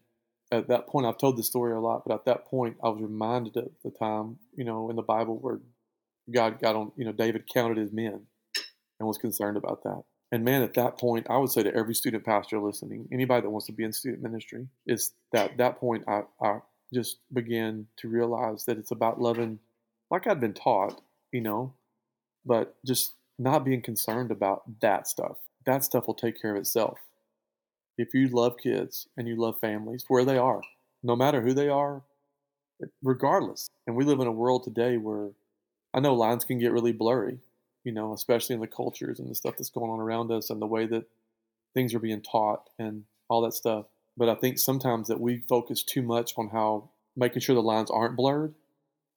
[0.52, 3.02] at that point, I've told this story a lot, but at that point, I was
[3.02, 5.60] reminded of the time, you know, in the Bible where
[6.32, 8.28] God got on, you know, David counted his men
[9.00, 10.04] and was concerned about that.
[10.34, 13.52] And man, at that point, I would say to every student pastor listening, anybody that
[13.52, 16.62] wants to be in student ministry, is that that point I, I
[16.92, 19.60] just began to realize that it's about loving
[20.10, 21.00] like I'd been taught,
[21.32, 21.76] you know,
[22.48, 25.38] but just not being concerned about that stuff.
[25.68, 26.98] That stuff will take care of itself.
[28.00, 30.64] If you love kids and you love families where they are,
[31.04, 32.02] no matter who they are,
[33.04, 33.70] regardless.
[33.86, 35.30] And we live in a world today where
[35.94, 37.38] I know lines can get really blurry
[37.84, 40.62] you know, especially in the cultures and the stuff that's going on around us and
[40.62, 41.06] the way that
[41.74, 43.86] things are being taught and all that stuff.
[44.16, 47.92] But I think sometimes that we focus too much on how making sure the lines
[47.92, 48.54] aren't blurred,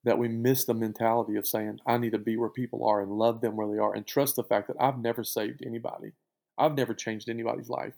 [0.04, 3.10] that we miss the mentality of saying, I need to be where people are and
[3.10, 6.12] love them where they are and trust the fact that I've never saved anybody.
[6.58, 7.94] I've never changed anybody's life,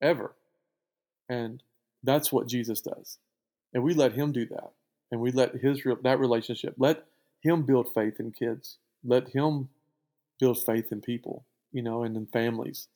[0.00, 0.34] ever.
[1.28, 1.62] And
[2.02, 3.18] that's what Jesus does.
[3.74, 4.70] And we let him do that.
[5.10, 7.04] And we let his that relationship, let
[7.42, 8.78] him build faith in kids.
[9.04, 9.68] Let him
[10.40, 12.88] build faith in people, you know, and in families.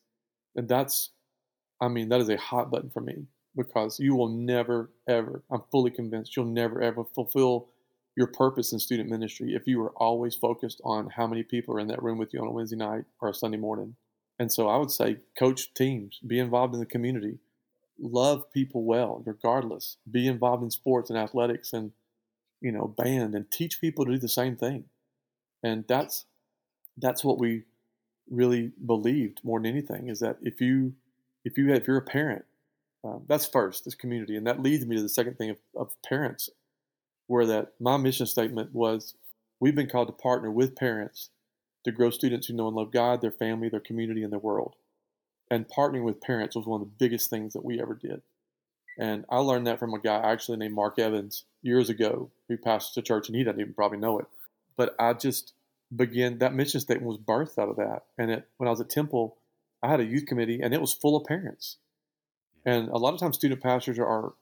[0.55, 1.11] And that's,
[1.81, 3.25] I mean, that is a hot button for me
[3.55, 7.69] because you will never, ever, I'm fully convinced you'll never, ever fulfill
[8.15, 11.79] your purpose in student ministry if you are always focused on how many people are
[11.79, 13.95] in that room with you on a Wednesday night or a Sunday morning.
[14.39, 17.39] And so I would say coach teams, be involved in the community,
[17.99, 21.91] love people well, regardless, be involved in sports and athletics and,
[22.61, 24.85] you know, band and teach people to do the same thing.
[25.63, 26.25] And that's
[26.97, 27.63] that's what we
[28.29, 30.93] really believed more than anything is that if you
[31.43, 32.45] if you if you're a parent
[33.03, 36.01] um, that's first this community and that leads me to the second thing of, of
[36.03, 36.49] parents
[37.27, 39.15] where that my mission statement was
[39.59, 41.29] we've been called to partner with parents
[41.83, 44.75] to grow students who know and love God, their family, their community, and their world.
[45.51, 48.21] And partnering with parents was one of the biggest things that we ever did.
[48.97, 52.93] And I learned that from a guy actually named Mark Evans years ago who passed
[52.93, 54.27] to church, and he doesn't even probably know it.
[54.77, 55.53] But I just
[55.95, 58.03] began that mission statement was birthed out of that.
[58.17, 59.37] And it, when I was at Temple,
[59.81, 61.77] I had a youth committee, and it was full of parents.
[62.65, 64.33] And a lot of times, student pastors are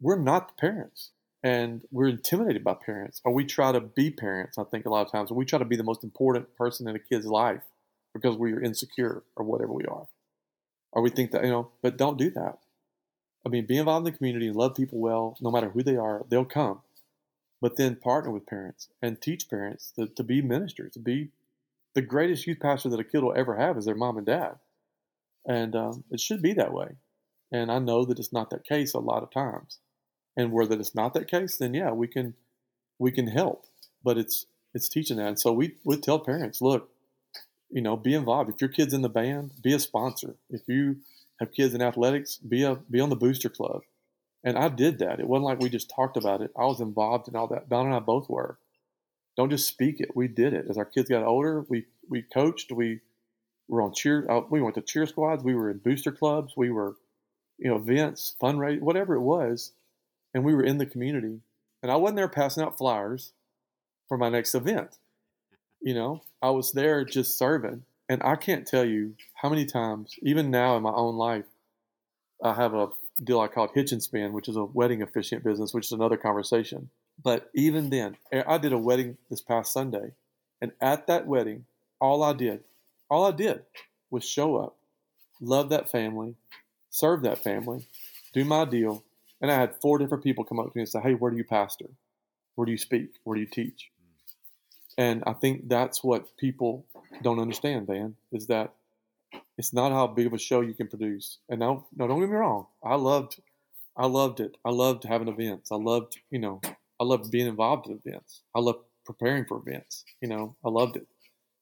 [0.00, 1.10] we're not the parents,
[1.42, 4.58] and we're intimidated by parents, or we try to be parents.
[4.58, 6.88] I think a lot of times, or we try to be the most important person
[6.88, 7.62] in a kid's life
[8.12, 10.06] because we are insecure or whatever we are,
[10.92, 11.70] or we think that you know.
[11.82, 12.58] But don't do that.
[13.46, 15.96] I mean, be involved in the community and love people well, no matter who they
[15.96, 16.26] are.
[16.28, 16.80] They'll come
[17.60, 21.30] but then partner with parents and teach parents to, to be ministers, to be
[21.94, 24.56] the greatest youth pastor that a kid will ever have is their mom and dad.
[25.46, 26.96] And um, it should be that way.
[27.52, 29.78] And I know that it's not that case a lot of times.
[30.36, 32.34] And where that it's not that case, then yeah, we can
[32.98, 33.64] we can help.
[34.04, 35.26] But it's it's teaching that.
[35.26, 36.90] And so we we tell parents, look,
[37.68, 38.50] you know, be involved.
[38.50, 40.36] If your kid's in the band, be a sponsor.
[40.48, 40.98] If you
[41.40, 43.82] have kids in athletics, be a be on the booster club.
[44.42, 45.20] And I did that.
[45.20, 46.50] It wasn't like we just talked about it.
[46.56, 47.68] I was involved in all that.
[47.68, 48.58] Don and I both were.
[49.36, 50.16] Don't just speak it.
[50.16, 50.66] We did it.
[50.68, 52.72] As our kids got older, we we coached.
[52.72, 53.00] We
[53.68, 54.26] were on cheer.
[54.30, 55.44] Uh, we went to cheer squads.
[55.44, 56.54] We were in booster clubs.
[56.56, 56.96] We were,
[57.58, 59.72] you know, events, fundraising, whatever it was,
[60.34, 61.40] and we were in the community.
[61.82, 63.32] And I wasn't there passing out flyers
[64.08, 64.98] for my next event.
[65.80, 67.84] You know, I was there just serving.
[68.08, 71.46] And I can't tell you how many times, even now in my own life,
[72.42, 72.88] I have a
[73.22, 76.16] deal I called Hitch and Spin, which is a wedding officiant business, which is another
[76.16, 76.90] conversation.
[77.22, 80.12] But even then, eh, I did a wedding this past Sunday,
[80.60, 81.66] and at that wedding,
[82.00, 82.64] all I did,
[83.10, 83.64] all I did
[84.10, 84.76] was show up,
[85.40, 86.36] love that family,
[86.88, 87.86] serve that family,
[88.32, 89.04] do my deal,
[89.40, 91.36] and I had four different people come up to me and say, "Hey, where do
[91.36, 91.86] you pastor?
[92.54, 93.10] Where do you speak?
[93.24, 93.90] Where do you teach?"
[94.98, 96.86] And I think that's what people
[97.22, 98.74] don't understand, Dan, is that
[99.60, 101.36] it's not how big of a show you can produce.
[101.50, 102.64] And now, no, don't get me wrong.
[102.82, 103.42] I loved,
[103.94, 104.56] I loved it.
[104.64, 105.70] I loved having events.
[105.70, 106.62] I loved, you know,
[106.98, 108.40] I loved being involved in events.
[108.54, 110.06] I loved preparing for events.
[110.22, 111.06] You know, I loved it.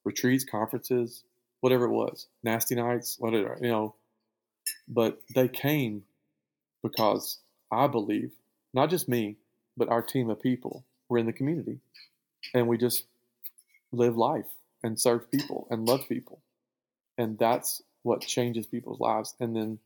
[0.05, 1.25] Retreats, conferences,
[1.59, 3.97] whatever it was, nasty nights, whatever, you know.
[4.87, 6.05] But they came
[6.85, 7.39] because
[7.73, 8.31] I believe,
[8.73, 9.39] not just me,
[9.77, 11.81] but our team of people were in the community.
[12.55, 13.07] And we just
[13.91, 14.47] live life
[14.85, 16.39] and serve people and love people.
[17.21, 19.79] And that's what changes people's lives, and then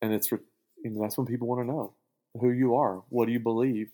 [0.00, 1.92] and it's that's when people want to know
[2.40, 3.90] who you are, what do you believe,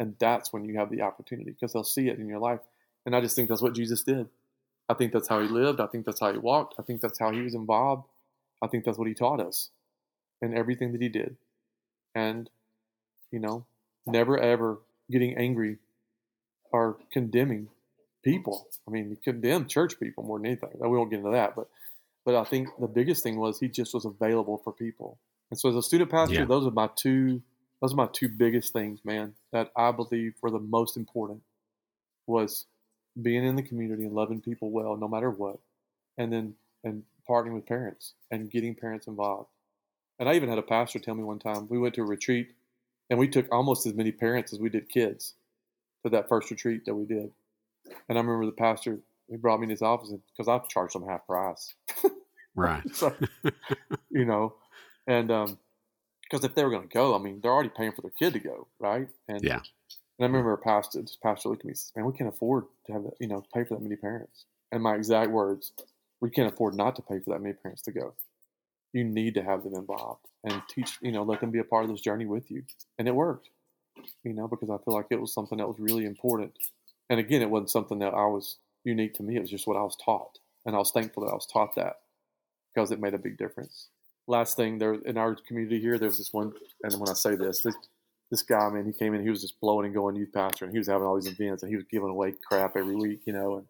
[0.00, 2.60] and that's when you have the opportunity because they'll see it in your life.
[3.06, 4.28] And I just think that's what Jesus did.
[4.88, 5.80] I think that's how he lived.
[5.80, 6.74] I think that's how he walked.
[6.78, 8.06] I think that's how he was involved.
[8.62, 9.70] I think that's what he taught us
[10.40, 11.36] and everything that he did.
[12.14, 12.48] And,
[13.30, 13.64] you know,
[14.06, 14.78] never ever
[15.10, 15.78] getting angry
[16.72, 17.68] or condemning
[18.22, 18.66] people.
[18.86, 20.70] I mean, he condemned church people more than anything.
[20.74, 21.68] We won't get into that, but
[22.24, 25.18] but I think the biggest thing was he just was available for people.
[25.50, 26.44] And so as a student pastor, yeah.
[26.44, 27.42] those are my two
[27.80, 31.42] those are my two biggest things, man, that I believe were the most important
[32.26, 32.66] was
[33.20, 35.58] being in the community and loving people well no matter what.
[36.16, 39.48] And then and partnering with parents and getting parents involved.
[40.18, 42.52] And I even had a pastor tell me one time, we went to a retreat
[43.10, 45.34] and we took almost as many parents as we did kids
[46.04, 47.30] to that first retreat that we did.
[48.08, 51.06] And I remember the pastor he brought me in his office because I've charged him
[51.06, 51.74] half price.
[52.56, 52.82] right.
[52.94, 53.14] so,
[54.10, 54.54] you know,
[55.06, 55.58] and um,
[56.22, 58.32] because if they were going to go, I mean, they're already paying for their kid
[58.34, 59.08] to go, right?
[59.28, 59.60] And yeah.
[60.18, 62.32] And I remember a pastor, this pastor looked at me and said, "Man, we can't
[62.32, 65.72] afford to have that, you know, pay for that many parents." And my exact words,
[66.20, 68.14] "We can't afford not to pay for that many parents to go.
[68.92, 71.84] You need to have them involved and teach, you know, let them be a part
[71.84, 72.62] of this journey with you."
[72.96, 73.48] And it worked,
[74.22, 76.52] you know, because I feel like it was something that was really important.
[77.10, 79.36] And again, it wasn't something that I was unique to me.
[79.36, 81.74] It was just what I was taught, and I was thankful that I was taught
[81.76, 81.96] that
[82.74, 83.88] because it made a big difference.
[84.26, 87.60] Last thing, there in our community here, there's this one, and when I say this,
[87.62, 87.74] this,
[88.30, 90.72] this guy, man, he came in, he was just blowing and going youth pastor, and
[90.72, 93.32] he was having all these events, and he was giving away crap every week, you
[93.32, 93.66] know, and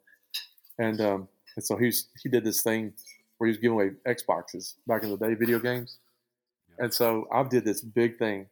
[0.79, 2.93] and um, and so he's he did this thing
[3.39, 5.99] where he was giving away Xboxes back in the day, video games,
[6.79, 8.47] and so I did this big thing.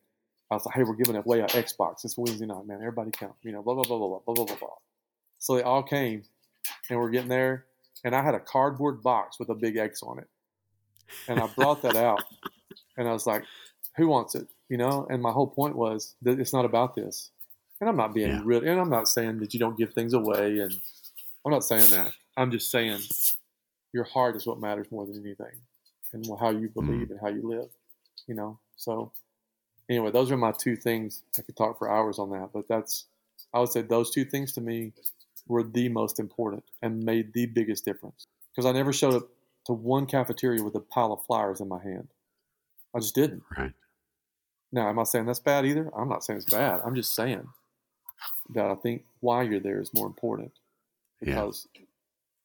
[0.51, 2.05] I was like, hey, we're giving away an Xbox.
[2.05, 2.79] It's Wednesday night, man.
[2.79, 4.77] Everybody come, you know, blah blah blah blah blah blah blah blah.
[5.39, 6.25] So they all came,
[6.89, 7.67] and we're getting there.
[8.05, 10.29] And I had a cardboard box with a big X on it.
[11.29, 12.23] And I brought that out
[12.97, 13.45] and I was like,
[13.97, 14.49] who wants it?
[14.69, 15.07] You know?
[15.09, 17.31] And my whole point was that it's not about this.
[17.81, 18.41] And I'm not being yeah.
[18.45, 20.61] real, and I'm not saying that you don't give things away.
[20.61, 20.73] And
[21.45, 22.13] I'm not saying that.
[22.37, 23.01] I'm just saying
[23.93, 25.61] your heart is what matters more than anything
[26.13, 26.75] and how you mm.
[26.75, 27.69] believe and how you live,
[28.27, 28.59] you know?
[28.77, 29.13] So,
[29.89, 31.23] anyway, those are my two things.
[31.39, 33.07] I could talk for hours on that, but that's,
[33.53, 34.93] I would say those two things to me
[35.53, 38.27] were the most important and made the biggest difference.
[38.51, 39.29] Because I never showed up
[39.67, 42.09] to one cafeteria with a pile of flyers in my hand.
[42.95, 43.43] I just didn't.
[43.57, 43.73] Right.
[44.73, 45.91] Now, am I saying that's bad either?
[45.95, 46.81] I'm not saying it's bad.
[46.85, 47.47] I'm just saying
[48.55, 50.53] that I think why you're there is more important.
[51.21, 51.83] Because yeah.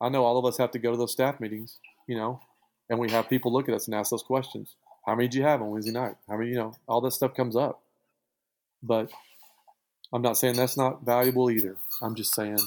[0.02, 2.42] I know all of us have to go to those staff meetings, you know,
[2.90, 4.76] and we have people look at us and ask those questions.
[5.06, 6.16] How many do you have on Wednesday night?
[6.28, 7.82] How many, you know, all that stuff comes up.
[8.84, 9.10] But
[10.14, 11.78] I'm not saying that's not valuable either.
[12.02, 12.60] I'm just saying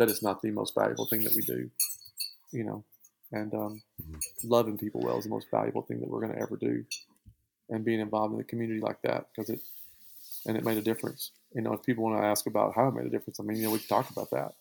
[0.00, 1.70] that it's not the most valuable thing that we do,
[2.52, 2.82] you know.
[3.32, 3.82] And um,
[4.42, 6.84] loving people well is the most valuable thing that we're going to ever do.
[7.68, 9.60] And being involved in the community like that because it,
[10.46, 11.32] and it made a difference.
[11.54, 13.58] You know, if people want to ask about how it made a difference, I mean,
[13.58, 14.54] you know, we can talk about that.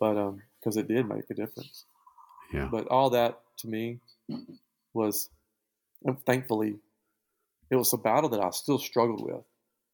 [0.00, 0.14] But
[0.58, 1.84] because um, it did make a difference.
[2.52, 2.68] Yeah.
[2.70, 4.00] But all that to me
[4.92, 5.30] was,
[6.26, 6.80] thankfully,
[7.70, 9.44] it was a battle that I still struggled with.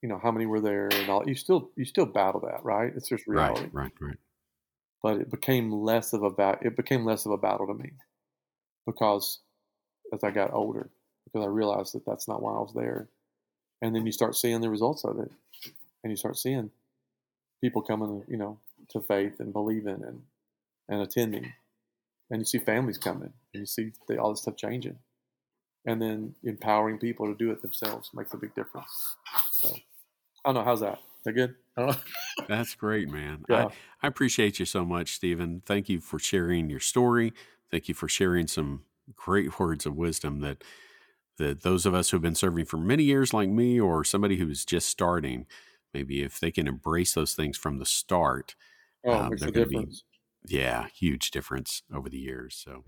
[0.00, 1.28] You know, how many were there and all.
[1.28, 2.92] You still you still battle that, right?
[2.96, 3.68] It's just reality.
[3.72, 4.16] Right, right, right.
[5.02, 7.92] But it became less of a ba- it became less of a battle to me
[8.86, 9.38] because
[10.12, 10.90] as I got older,
[11.24, 13.08] because I realized that that's not why I was there.
[13.82, 15.30] And then you start seeing the results of it,
[16.02, 16.70] and you start seeing
[17.60, 18.58] people coming, you know,
[18.90, 20.22] to faith and believing and
[20.88, 21.52] and attending.
[22.30, 24.98] And you see families coming and you see the, all this stuff changing.
[25.86, 29.16] And then empowering people to do it themselves makes a big difference.
[29.52, 29.68] So
[30.44, 30.98] i don't know how's that?
[30.98, 31.54] Is that good
[32.48, 33.66] that's great man yeah.
[33.66, 33.68] I,
[34.02, 37.32] I appreciate you so much stephen thank you for sharing your story
[37.70, 38.82] thank you for sharing some
[39.14, 40.64] great words of wisdom that
[41.38, 44.64] that those of us who've been serving for many years like me or somebody who's
[44.64, 45.46] just starting
[45.94, 48.54] maybe if they can embrace those things from the start
[49.06, 49.86] oh, um, they're going to be
[50.46, 52.60] yeah, huge difference over the years.
[52.64, 52.84] So,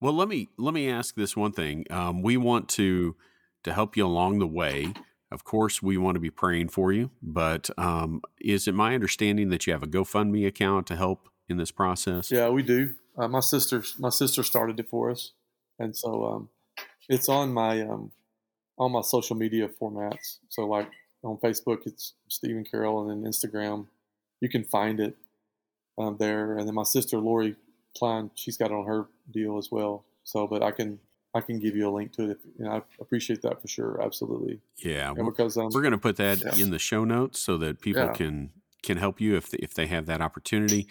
[0.00, 1.84] well, let me let me ask this one thing.
[1.90, 3.16] Um, we want to
[3.64, 4.92] to help you along the way.
[5.30, 9.50] Of course, we want to be praying for you, but um, is it my understanding
[9.50, 12.30] that you have a GoFundMe account to help in this process?
[12.30, 12.94] Yeah, we do.
[13.16, 15.32] Uh, my sister, my sister started it for us,
[15.78, 16.48] and so um,
[17.08, 18.12] it's on my um,
[18.78, 20.38] on my social media formats.
[20.48, 20.90] So, like
[21.22, 23.86] on Facebook, it's Stephen Carroll, and then Instagram,
[24.40, 25.16] you can find it
[25.98, 27.56] um, there, and then my sister Lori
[27.96, 30.04] Klein, she's got it on her deal as well.
[30.24, 31.00] So, but I can
[31.34, 32.30] I can give you a link to it.
[32.30, 34.00] If, you know, I appreciate that for sure.
[34.02, 34.60] Absolutely.
[34.78, 36.62] Yeah, because um, we're going to put that yeah.
[36.62, 38.12] in the show notes so that people yeah.
[38.12, 38.50] can
[38.82, 40.88] can help you if if they have that opportunity.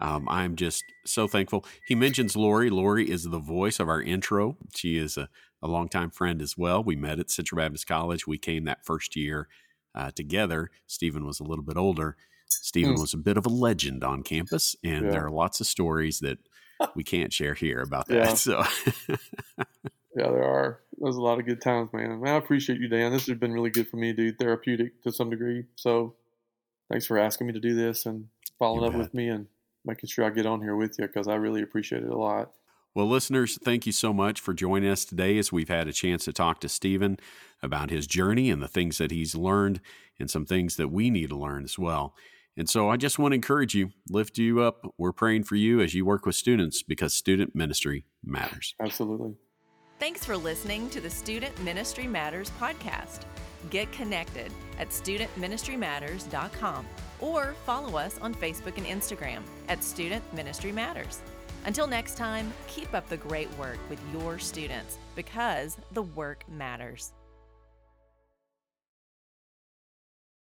[0.00, 1.64] Um, I'm just so thankful.
[1.86, 2.70] He mentions Lori.
[2.70, 4.56] Lori is the voice of our intro.
[4.74, 5.28] She is a,
[5.60, 6.84] a longtime friend as well.
[6.84, 8.26] We met at Central Baptist College.
[8.26, 9.48] We came that first year
[9.94, 10.70] uh, together.
[10.86, 12.16] Stephen was a little bit older.
[12.46, 13.00] Stephen mm.
[13.00, 16.38] was a bit of a legend on campus, and there are lots of stories that
[16.94, 18.14] we can't share here about that.
[18.14, 18.34] Yeah.
[18.34, 18.64] So,
[20.16, 20.80] yeah, there are.
[20.98, 22.20] There's a lot of good times, man.
[22.20, 22.34] man.
[22.34, 23.12] I appreciate you, Dan.
[23.12, 24.38] This has been really good for me, dude.
[24.38, 25.64] Therapeutic to some degree.
[25.76, 26.14] So,
[26.90, 28.26] thanks for asking me to do this and
[28.58, 29.00] following you up bet.
[29.00, 29.46] with me and
[29.84, 32.50] making sure I get on here with you because I really appreciate it a lot.
[32.94, 36.24] Well, listeners, thank you so much for joining us today as we've had a chance
[36.24, 37.18] to talk to Stephen
[37.62, 39.80] about his journey and the things that he's learned
[40.18, 42.14] and some things that we need to learn as well.
[42.58, 44.84] And so I just want to encourage you, lift you up.
[44.98, 48.74] We're praying for you as you work with students because student ministry matters.
[48.82, 49.36] Absolutely.
[50.00, 53.22] Thanks for listening to the Student Ministry Matters podcast.
[53.70, 56.86] Get connected at studentministrymatters.com
[57.20, 61.20] or follow us on Facebook and Instagram at Student Ministry Matters.
[61.64, 67.12] Until next time, keep up the great work with your students because the work matters.